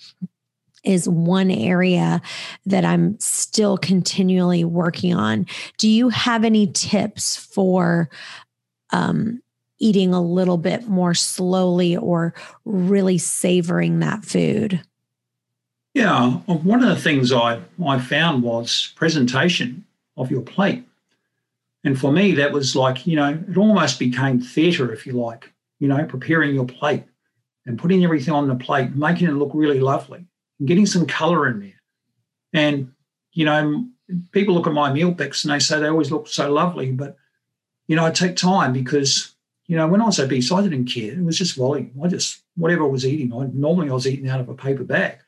[0.84, 2.20] is one area
[2.66, 5.46] that I'm still continually working on.
[5.78, 8.10] Do you have any tips for
[8.90, 9.40] um,
[9.78, 14.82] eating a little bit more slowly or really savoring that food?
[15.94, 19.84] Yeah, one of the things I, I found was presentation
[20.16, 20.86] of your plate.
[21.84, 25.52] And for me, that was like, you know, it almost became theatre, if you like,
[25.80, 27.04] you know, preparing your plate
[27.66, 30.26] and putting everything on the plate, making it look really lovely
[30.64, 31.82] getting some colour in there.
[32.52, 32.92] And,
[33.32, 33.86] you know,
[34.32, 36.92] people look at my meal pics and they say they always look so lovely.
[36.92, 37.16] But,
[37.86, 39.34] you know, I take time because,
[39.66, 41.12] you know, when I was obese, I didn't care.
[41.12, 41.92] It was just volume.
[42.02, 44.84] I just, whatever I was eating, I normally I was eating out of a paper
[44.84, 45.18] bag.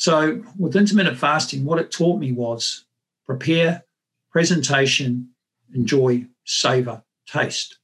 [0.00, 2.86] So with intermittent fasting, what it taught me was
[3.26, 3.84] prepare,
[4.30, 5.28] presentation,
[5.74, 7.76] enjoy, savor, taste.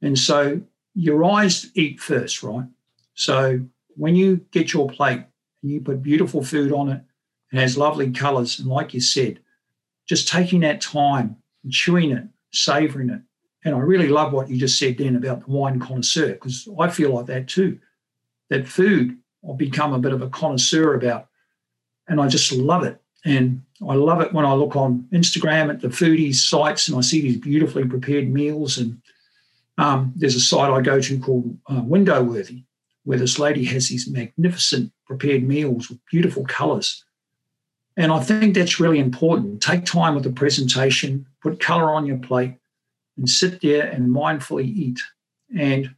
[0.00, 0.60] And so
[0.94, 2.68] your eyes eat first, right?
[3.14, 3.60] So
[3.96, 5.24] when you get your plate
[5.62, 7.02] and you put beautiful food on it,
[7.52, 8.60] it has lovely colors.
[8.60, 9.40] And like you said,
[10.08, 13.20] just taking that time and chewing it, savoring it.
[13.64, 16.88] And I really love what you just said then about the wine connoisseur, because I
[16.88, 17.80] feel like that too.
[18.48, 21.26] That food, I've become a bit of a connoisseur about
[22.08, 23.00] and I just love it.
[23.24, 27.00] And I love it when I look on Instagram at the foodie sites and I
[27.00, 28.78] see these beautifully prepared meals.
[28.78, 29.00] And
[29.78, 32.64] um, there's a site I go to called uh, Window Worthy,
[33.04, 37.04] where this lady has these magnificent prepared meals with beautiful colors.
[37.96, 39.62] And I think that's really important.
[39.62, 42.54] Take time with the presentation, put color on your plate,
[43.16, 45.00] and sit there and mindfully eat.
[45.56, 45.94] And,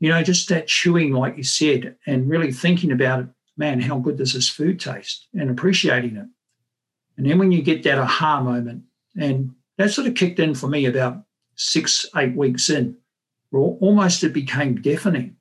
[0.00, 3.98] you know, just that chewing, like you said, and really thinking about it man, how
[3.98, 5.28] good does this food taste?
[5.34, 6.26] And appreciating it.
[7.16, 8.84] And then when you get that aha moment,
[9.16, 11.24] and that sort of kicked in for me about
[11.56, 12.96] six, eight weeks in,
[13.52, 15.36] almost it became deafening.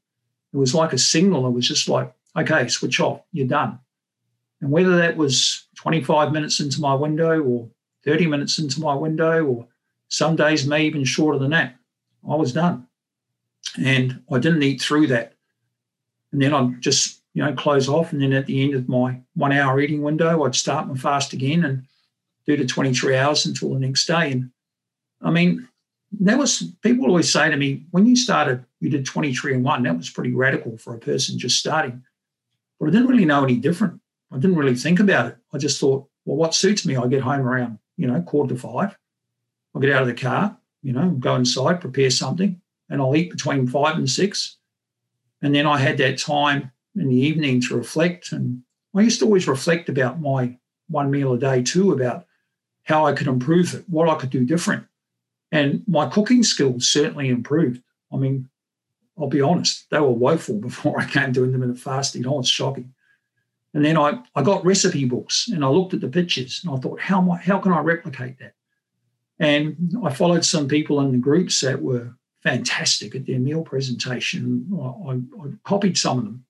[0.53, 1.47] It was like a signal.
[1.47, 3.79] It was just like, okay, switch off, you're done.
[4.59, 7.69] And whether that was 25 minutes into my window or
[8.05, 9.67] 30 minutes into my window, or
[10.07, 11.75] some days may even shorter than that,
[12.29, 12.87] I was done.
[13.77, 15.33] And I didn't eat through that.
[16.31, 18.11] And then I just you know, close off.
[18.11, 21.33] And then at the end of my one hour eating window, I'd start my fast
[21.33, 21.85] again and
[22.45, 24.31] do the 23 hours until the next day.
[24.31, 24.51] And
[25.21, 25.67] I mean,
[26.19, 29.83] that was, people always say to me, when you started, you did 23 and one.
[29.83, 32.03] That was pretty radical for a person just starting.
[32.79, 34.01] But I didn't really know any different.
[34.31, 35.37] I didn't really think about it.
[35.53, 36.95] I just thought, well, what suits me?
[36.95, 38.97] I get home around, you know, quarter to five.
[39.73, 43.31] I'll get out of the car, you know, go inside, prepare something, and I'll eat
[43.31, 44.57] between five and six.
[45.41, 48.31] And then I had that time in the evening to reflect.
[48.31, 48.63] And
[48.95, 50.57] I used to always reflect about my
[50.89, 52.25] one meal a day too, about
[52.83, 54.85] how I could improve it, what I could do different.
[55.51, 57.81] And my cooking skills certainly improved.
[58.11, 58.49] I mean,
[59.17, 62.25] I'll be honest, they were woeful before I came to intermittent fasting.
[62.25, 62.93] Oh, it's shocking.
[63.73, 66.79] And then I, I got recipe books and I looked at the pictures and I
[66.79, 68.53] thought, how, how can I replicate that?
[69.39, 74.69] And I followed some people in the groups that were fantastic at their meal presentation.
[74.73, 76.45] I, I, I copied some of them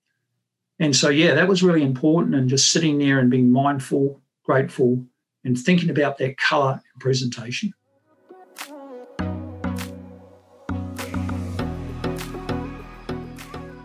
[0.81, 2.33] and so, yeah, that was really important.
[2.33, 5.05] And just sitting there and being mindful, grateful,
[5.43, 7.71] and thinking about that color and presentation.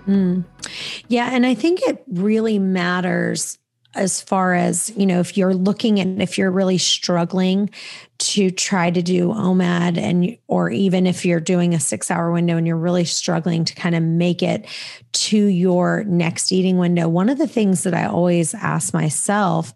[0.06, 0.44] Mm.
[1.08, 1.28] Yeah.
[1.32, 3.58] And I think it really matters
[3.96, 7.70] as far as, you know, if you're looking and if you're really struggling
[8.18, 12.66] to try to do OMAD and or even if you're doing a 6-hour window and
[12.66, 14.66] you're really struggling to kind of make it
[15.12, 19.74] to your next eating window, one of the things that I always ask myself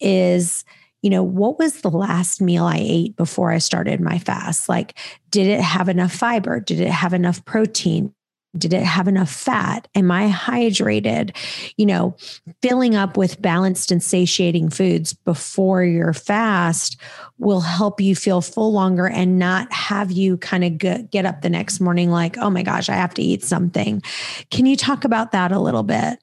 [0.00, 0.64] is
[1.02, 4.68] you know, what was the last meal I ate before I started my fast?
[4.68, 4.98] Like,
[5.30, 6.58] did it have enough fiber?
[6.58, 8.12] Did it have enough protein?
[8.56, 9.88] Did it have enough fat?
[9.94, 11.36] Am I hydrated?
[11.76, 12.16] You know,
[12.62, 16.98] filling up with balanced and satiating foods before your fast
[17.36, 21.50] will help you feel full longer and not have you kind of get up the
[21.50, 24.02] next morning like, oh my gosh, I have to eat something.
[24.50, 26.18] Can you talk about that a little bit?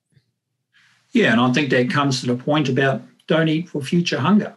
[1.12, 4.56] Yeah, and I think that comes to the point about don't eat for future hunger.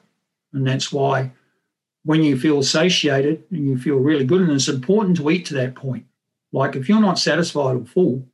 [0.52, 1.30] And that's why
[2.04, 5.54] when you feel satiated and you feel really good, and it's important to eat to
[5.54, 6.06] that point.
[6.52, 8.26] Like if you're not satisfied or full,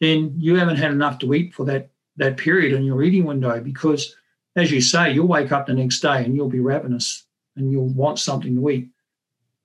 [0.00, 3.60] then you haven't had enough to eat for that that period in your eating window
[3.60, 4.14] because
[4.56, 7.24] as you say, you'll wake up the next day and you'll be ravenous
[7.56, 8.88] and you'll want something to eat.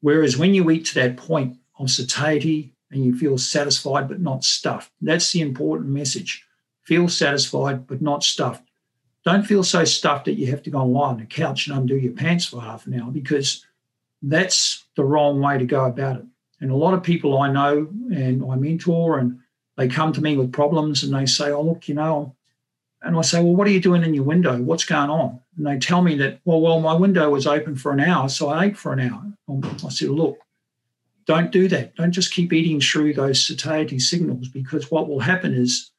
[0.01, 4.43] Whereas when you eat to that point of satiety and you feel satisfied but not
[4.43, 6.45] stuffed, that's the important message.
[6.83, 8.63] Feel satisfied but not stuffed.
[9.25, 11.75] Don't feel so stuffed that you have to go and lie on the couch and
[11.75, 13.65] undo your pants for half an hour because
[14.21, 16.25] that's the wrong way to go about it.
[16.61, 19.39] And a lot of people I know and I mentor and
[19.77, 22.35] they come to me with problems and they say, Oh, look, you know,
[23.01, 24.57] and I say, Well, what are you doing in your window?
[24.61, 25.39] What's going on?
[25.57, 28.49] And they tell me that, well, well, my window was open for an hour, so
[28.49, 29.21] I ate for an hour.
[29.47, 30.39] Um, I said, Look,
[31.25, 31.95] don't do that.
[31.95, 35.91] Don't just keep eating through those satiety signals because what will happen is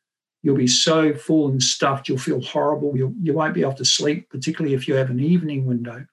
[0.42, 2.96] you'll be so full and stuffed, you'll feel horrible.
[2.96, 6.06] You'll, you won't be able to sleep, particularly if you have an evening window.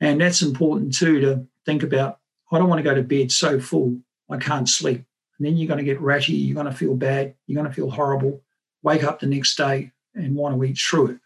[0.00, 2.18] And that's important too to think about.
[2.52, 3.98] I don't want to go to bed so full
[4.30, 5.04] I can't sleep.
[5.38, 7.74] And then you're going to get ratty, you're going to feel bad, you're going to
[7.74, 8.42] feel horrible,
[8.82, 11.18] wake up the next day and want to eat through it.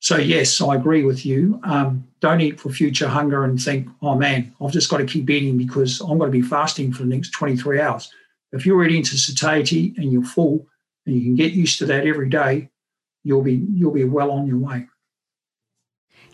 [0.00, 1.60] So, yes, I agree with you.
[1.62, 5.30] Um, don't eat for future hunger and think, oh man, I've just got to keep
[5.30, 8.10] eating because I'm going to be fasting for the next 23 hours.
[8.50, 10.66] If you're eating to satiety and you're full
[11.06, 12.68] and you can get used to that every day,
[13.24, 14.88] you'll be you'll be well on your way.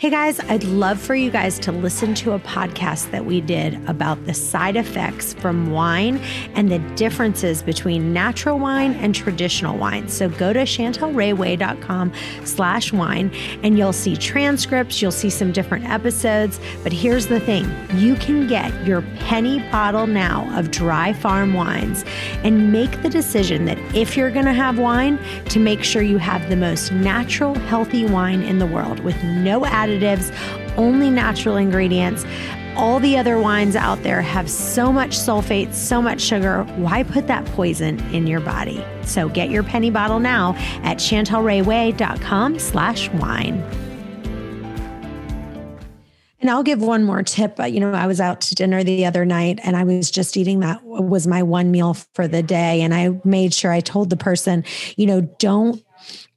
[0.01, 3.85] Hey guys, I'd love for you guys to listen to a podcast that we did
[3.89, 6.19] about the side effects from wine
[6.55, 10.09] and the differences between natural wine and traditional wine.
[10.09, 12.13] So go to chantelrayway.com
[12.45, 13.35] slash wine
[13.65, 16.61] and you'll see transcripts, you'll see some different episodes.
[16.85, 22.05] But here's the thing you can get your penny bottle now of dry farm wines
[22.45, 26.19] and make the decision that if you're going to have wine, to make sure you
[26.19, 30.33] have the most natural, healthy wine in the world with no added additives,
[30.77, 32.25] only natural ingredients.
[32.77, 36.63] All the other wines out there have so much sulfate, so much sugar.
[36.77, 38.85] Why put that poison in your body?
[39.03, 43.65] So get your penny bottle now at chantelrayway.com slash wine.
[46.41, 47.59] And I'll give one more tip.
[47.59, 50.37] Uh, you know, I was out to dinner the other night and I was just
[50.37, 52.81] eating that was my one meal for the day.
[52.83, 54.65] And I made sure I told the person,
[54.97, 55.83] you know, don't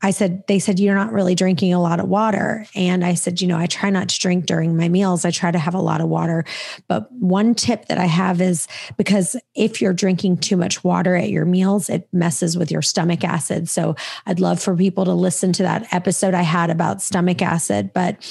[0.03, 2.65] I said, they said, you're not really drinking a lot of water.
[2.73, 5.25] And I said, you know, I try not to drink during my meals.
[5.25, 6.43] I try to have a lot of water.
[6.87, 11.29] But one tip that I have is because if you're drinking too much water at
[11.29, 13.69] your meals, it messes with your stomach acid.
[13.69, 13.95] So
[14.25, 17.91] I'd love for people to listen to that episode I had about stomach acid.
[17.93, 18.25] But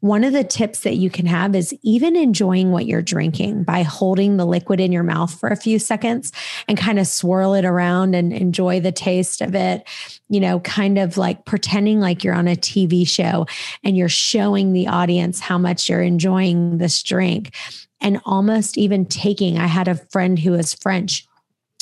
[0.00, 3.82] one of the tips that you can have is even enjoying what you're drinking by
[3.82, 6.32] holding the liquid in your mouth for a few seconds
[6.66, 9.86] and kind of swirl it around and enjoy the taste of it
[10.32, 13.46] you know, kind of like pretending like you're on a TV show
[13.84, 17.54] and you're showing the audience how much you're enjoying this drink.
[18.00, 21.26] And almost even taking, I had a friend who was French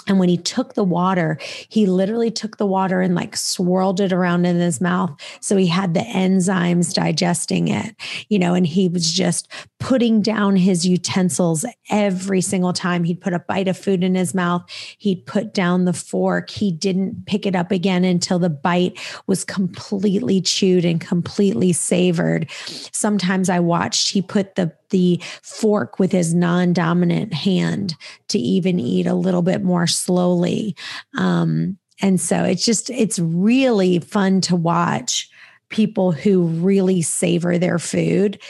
[0.06, 4.12] and when he took the water, he literally took the water and like swirled it
[4.12, 5.14] around in his mouth.
[5.40, 7.94] So he had the enzymes digesting it,
[8.28, 9.48] you know, and he was just
[9.80, 14.34] putting down his utensils every single time he'd put a bite of food in his
[14.34, 14.62] mouth.
[14.98, 16.50] He'd put down the fork.
[16.50, 22.48] He didn't pick it up again until the bite was completely chewed and completely savored.
[22.50, 27.94] Sometimes I watched he put the the fork with his non dominant hand
[28.28, 30.76] to even eat a little bit more slowly.
[31.16, 35.30] Um, and so it's just, it's really fun to watch
[35.68, 38.40] people who really savor their food.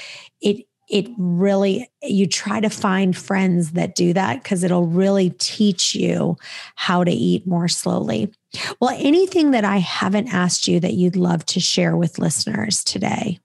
[0.40, 5.94] It, it really you try to find friends that do that because it'll really teach
[5.94, 6.36] you
[6.74, 8.32] how to eat more slowly.
[8.80, 13.38] Well, anything that I haven't asked you that you'd love to share with listeners today?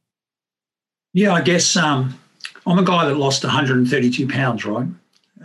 [1.14, 2.20] Yeah, I guess um,
[2.66, 4.88] I'm a guy that lost 132 pounds, right?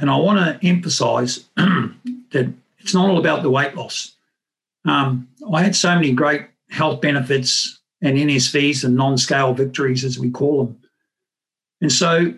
[0.01, 4.15] And I want to emphasize that it's not all about the weight loss.
[4.87, 10.19] Um, I had so many great health benefits and NSVs and non scale victories, as
[10.19, 10.80] we call them.
[11.81, 12.35] And so,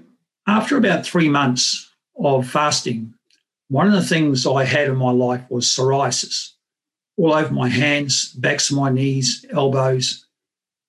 [0.47, 3.15] after about three months of fasting,
[3.69, 6.51] one of the things I had in my life was psoriasis
[7.17, 10.27] all over my hands, backs of my knees, elbows.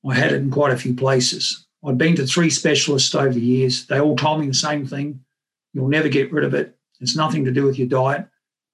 [0.05, 1.65] I had it in quite a few places.
[1.85, 3.85] I'd been to three specialists over the years.
[3.87, 5.19] They all told me the same thing.
[5.73, 6.75] You'll never get rid of it.
[6.99, 8.27] It's nothing to do with your diet.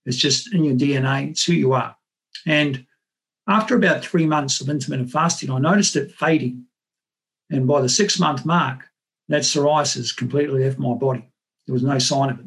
[0.06, 1.32] It's just in your DNA.
[1.32, 1.96] It's who you are.
[2.46, 2.86] And
[3.48, 6.66] after about three months of intermittent fasting, I noticed it fading.
[7.50, 8.90] And by the six month mark,
[9.30, 11.30] that psoriasis completely left my body.
[11.66, 12.46] There was no sign of it.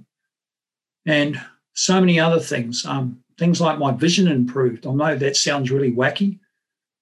[1.06, 1.40] And
[1.74, 2.84] so many other things.
[2.84, 4.86] Um, things like my vision improved.
[4.86, 6.40] I know that sounds really wacky,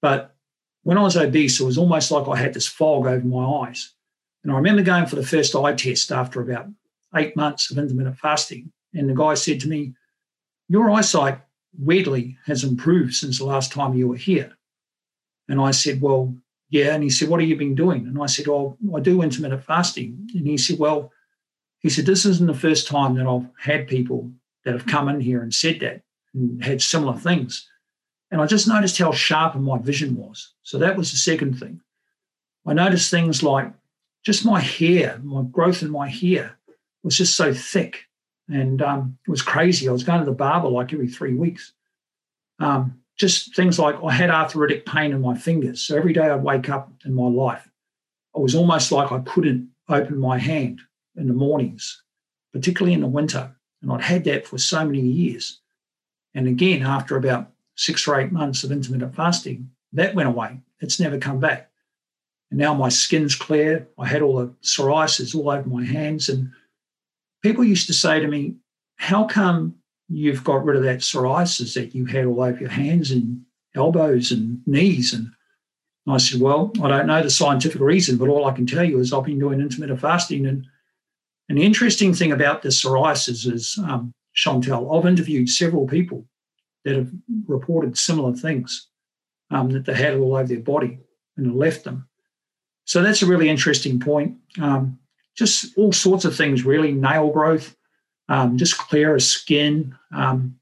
[0.01, 0.35] but
[0.83, 3.93] when I was obese, it was almost like I had this fog over my eyes.
[4.43, 6.67] And I remember going for the first eye test after about
[7.17, 8.73] eight months of intermittent fasting.
[8.95, 9.95] And the guy said to me,
[10.69, 11.41] Your eyesight
[11.79, 14.57] weirdly has improved since the last time you were here.
[15.49, 16.35] And I said, Well,
[16.71, 16.95] yeah.
[16.95, 18.07] And he said, What have you been doing?
[18.07, 20.29] And I said, Oh, I do intermittent fasting.
[20.35, 21.13] And he said, Well,
[21.81, 24.31] he said, This isn't the first time that I've had people
[24.65, 26.03] that have come in here and said that
[26.33, 27.69] and had similar things.
[28.31, 30.53] And I just noticed how sharp my vision was.
[30.63, 31.81] So that was the second thing.
[32.67, 33.73] I noticed things like
[34.25, 36.57] just my hair, my growth in my hair
[37.03, 38.07] was just so thick.
[38.49, 39.89] And um, it was crazy.
[39.89, 41.73] I was going to the barber like every three weeks.
[42.59, 45.83] Um, just things like I had arthritic pain in my fingers.
[45.83, 47.69] So every day I'd wake up in my life,
[48.35, 50.81] it was almost like I couldn't open my hand
[51.17, 52.03] in the mornings,
[52.55, 53.55] particularly in the winter.
[53.83, 55.61] And I'd had that for so many years.
[56.35, 60.63] And again, after about six or eight months of intermittent fasting, that went away.
[60.81, 61.71] It's never come back.
[62.51, 63.87] And now my skin's clear.
[63.99, 66.31] I had all the psoriasis all over my hands.
[66.31, 66.53] And
[67.43, 68.55] people used to say to me,
[68.97, 69.75] How come
[70.11, 73.43] you've got rid of that psoriasis that you had all over your hands and
[73.75, 75.15] elbows and knees?
[75.15, 75.31] And
[76.09, 78.99] I said, Well, I don't know the scientific reason, but all I can tell you
[78.99, 80.47] is I've been doing intermittent fasting.
[80.47, 80.67] And,
[81.51, 86.25] an interesting thing about the psoriasis is, um, Chantel, I've interviewed several people
[86.85, 87.11] that have
[87.49, 88.87] reported similar things
[89.51, 91.01] um, that they had all over their body
[91.37, 92.09] and it left them.
[92.85, 94.37] So that's a really interesting point.
[94.61, 95.01] Um,
[95.37, 97.75] just all sorts of things, really nail growth,
[98.31, 99.95] um, just clearer skin.
[100.15, 100.57] Um,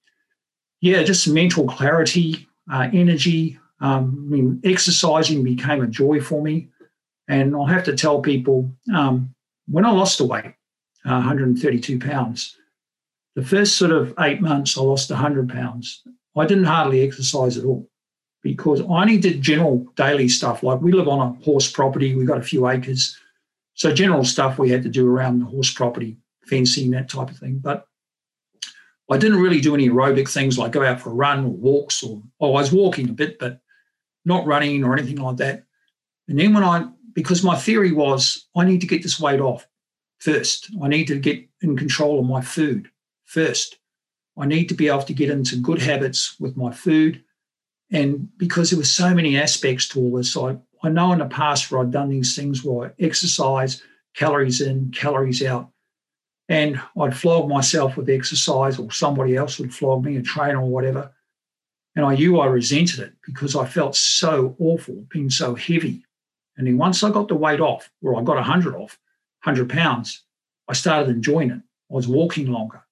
[0.81, 3.59] yeah, just mental clarity, uh, energy.
[3.81, 6.69] Um, I mean, exercising became a joy for me.
[7.29, 9.35] And I'll have to tell people um,
[9.69, 10.55] when I lost the weight,
[11.05, 12.57] uh, 132 pounds,
[13.37, 16.03] the first sort of eight months, I lost 100 pounds.
[16.37, 17.89] I didn't hardly exercise at all
[18.43, 20.63] because I only did general daily stuff.
[20.63, 23.17] Like we live on a horse property, we got a few acres.
[23.75, 26.17] So general stuff we had to do around the horse property,
[26.49, 27.59] fencing, that type of thing.
[27.59, 27.87] But
[29.11, 32.03] I didn't really do any aerobic things like go out for a run or walks
[32.03, 33.61] or oh, I was walking a bit, but
[34.25, 35.65] not running or anything like that.
[36.29, 39.67] And then when I because my theory was I need to get this weight off
[40.19, 40.71] first.
[40.83, 42.89] I need to get in control of my food
[43.25, 43.79] first.
[44.37, 47.25] I need to be able to get into good habits with my food
[47.91, 51.27] and because there were so many aspects to all this, I, I know in the
[51.27, 53.83] past where I'd done these things where I exercise,
[54.15, 55.71] calories in, calories out.
[56.49, 60.69] And I'd flog myself with exercise, or somebody else would flog me, a trainer or
[60.69, 61.13] whatever.
[61.95, 66.05] And I knew I resented it because I felt so awful being so heavy.
[66.57, 68.99] And then once I got the weight off, or I got 100 off,
[69.45, 70.23] 100 pounds,
[70.69, 71.61] I started enjoying it.
[71.91, 72.83] I was walking longer.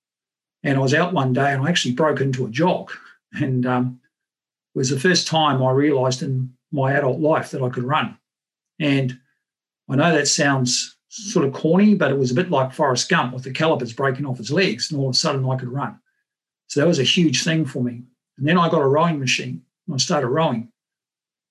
[0.63, 2.93] And I was out one day and I actually broke into a jog.
[3.39, 4.01] And um,
[4.75, 8.17] was the first time I realized in my adult life that I could run.
[8.79, 9.19] And
[9.89, 13.33] I know that sounds sort of corny, but it was a bit like Forrest Gump
[13.35, 15.99] with the calipers breaking off his legs, and all of a sudden I could run.
[16.69, 18.03] So that was a huge thing for me.
[18.39, 20.69] And then I got a rowing machine and I started rowing.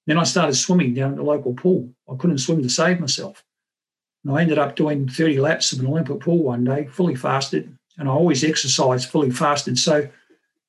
[0.07, 1.89] Then I started swimming down at the local pool.
[2.11, 3.43] I couldn't swim to save myself.
[4.23, 7.75] And I ended up doing 30 laps of an Olympic pool one day, fully fasted.
[7.97, 9.79] And I always exercise fully fasted.
[9.79, 10.07] So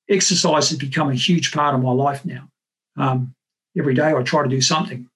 [0.09, 2.49] exercise has become a huge part of my life now.
[2.97, 3.35] Um,
[3.77, 5.09] every day I try to do something.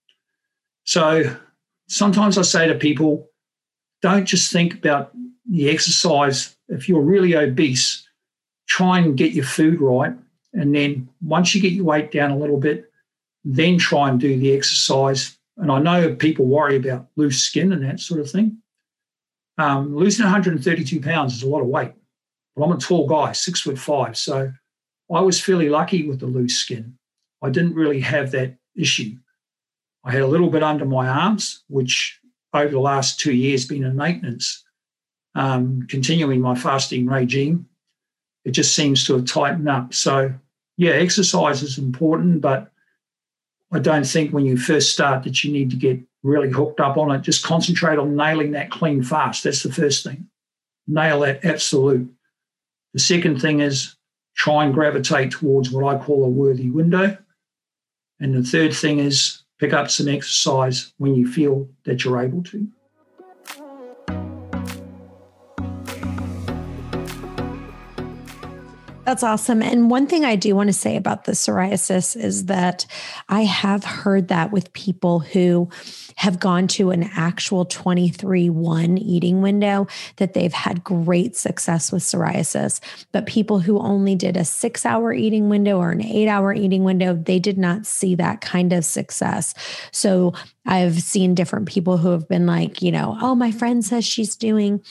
[0.84, 1.36] So
[1.88, 3.29] sometimes I say to people,
[4.02, 5.12] don't just think about
[5.48, 6.56] the exercise.
[6.68, 8.06] If you're really obese,
[8.68, 10.14] try and get your food right.
[10.52, 12.90] And then once you get your weight down a little bit,
[13.44, 15.36] then try and do the exercise.
[15.56, 18.58] And I know people worry about loose skin and that sort of thing.
[19.58, 21.92] Um, losing 132 pounds is a lot of weight,
[22.56, 24.16] but I'm a tall guy, six foot five.
[24.16, 24.52] So
[25.12, 26.96] I was fairly lucky with the loose skin.
[27.42, 29.16] I didn't really have that issue.
[30.04, 32.19] I had a little bit under my arms, which
[32.52, 34.64] over the last two years been in maintenance,
[35.34, 37.66] um, continuing my fasting regime.
[38.44, 39.94] It just seems to have tightened up.
[39.94, 40.32] So,
[40.76, 42.72] yeah, exercise is important, but
[43.72, 46.96] I don't think when you first start that you need to get really hooked up
[46.96, 47.22] on it.
[47.22, 49.44] Just concentrate on nailing that clean fast.
[49.44, 50.28] That's the first thing.
[50.86, 52.10] Nail that absolute.
[52.92, 53.96] The second thing is
[54.36, 57.16] try and gravitate towards what I call a worthy window.
[58.18, 62.42] And the third thing is pick up some exercise when you feel that you're able
[62.42, 62.66] to.
[69.10, 69.60] That's awesome.
[69.60, 72.86] And one thing I do want to say about the psoriasis is that
[73.28, 75.68] I have heard that with people who
[76.14, 79.88] have gone to an actual 23 1 eating window,
[80.18, 82.78] that they've had great success with psoriasis.
[83.10, 86.84] But people who only did a six hour eating window or an eight hour eating
[86.84, 89.54] window, they did not see that kind of success.
[89.90, 90.34] So
[90.66, 94.36] I've seen different people who have been like, you know, oh, my friend says she's
[94.36, 94.84] doing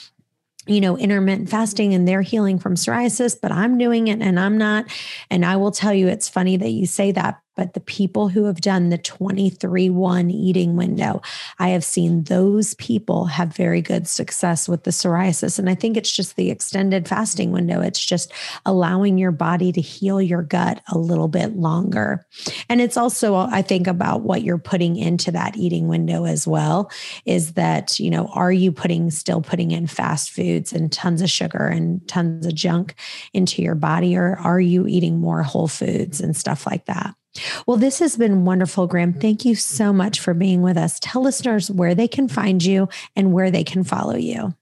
[0.67, 4.57] you know, intermittent fasting and they're healing from psoriasis, but I'm doing it and I'm
[4.57, 4.85] not.
[5.29, 8.45] And I will tell you, it's funny that you say that but the people who
[8.45, 11.21] have done the 23 1 eating window,
[11.57, 15.59] I have seen those people have very good success with the psoriasis.
[15.59, 17.81] And I think it's just the extended fasting window.
[17.81, 18.31] It's just
[18.65, 22.25] allowing your body to heal your gut a little bit longer.
[22.69, 26.89] And it's also, I think, about what you're putting into that eating window as well
[27.25, 31.29] is that, you know, are you putting still putting in fast foods and tons of
[31.29, 32.95] sugar and tons of junk
[33.33, 37.13] into your body, or are you eating more whole foods and stuff like that?
[37.67, 39.13] Well, this has been wonderful, Graham.
[39.13, 40.99] Thank you so much for being with us.
[40.99, 44.55] Tell listeners where they can find you and where they can follow you.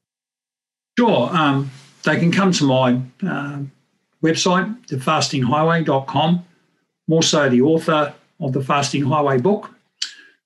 [0.99, 1.29] Sure.
[1.31, 1.71] Um,
[2.03, 3.59] they can come to my uh,
[4.23, 6.45] website, thefastinghighway.com.
[7.07, 9.69] I'm also the author of the Fasting Highway book,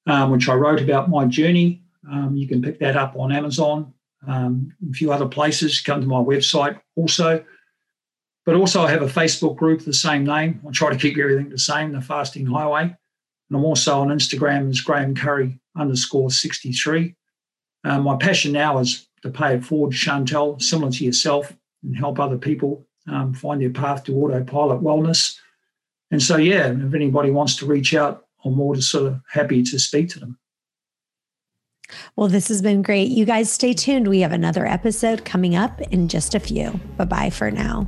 [0.08, 1.82] um, which I wrote about my journey.
[2.10, 3.94] Um, you can pick that up on Amazon,
[4.28, 5.82] um, a few other places.
[5.82, 7.44] Come to my website also.
[8.46, 10.62] But also, I have a Facebook group, the same name.
[10.68, 12.84] I try to keep everything the same, the Fasting Highway.
[12.84, 17.16] And I'm also on Instagram as Graham Curry underscore 63.
[17.84, 22.20] Um, my passion now is to pay it forward, Chantel, similar to yourself, and help
[22.20, 25.38] other people um, find their path to autopilot wellness.
[26.10, 29.64] And so, yeah, if anybody wants to reach out, I'm more just sort of happy
[29.64, 30.40] to speak to them.
[32.16, 33.10] Well, this has been great.
[33.10, 34.08] You guys stay tuned.
[34.08, 36.80] We have another episode coming up in just a few.
[36.98, 37.88] Bye bye for now.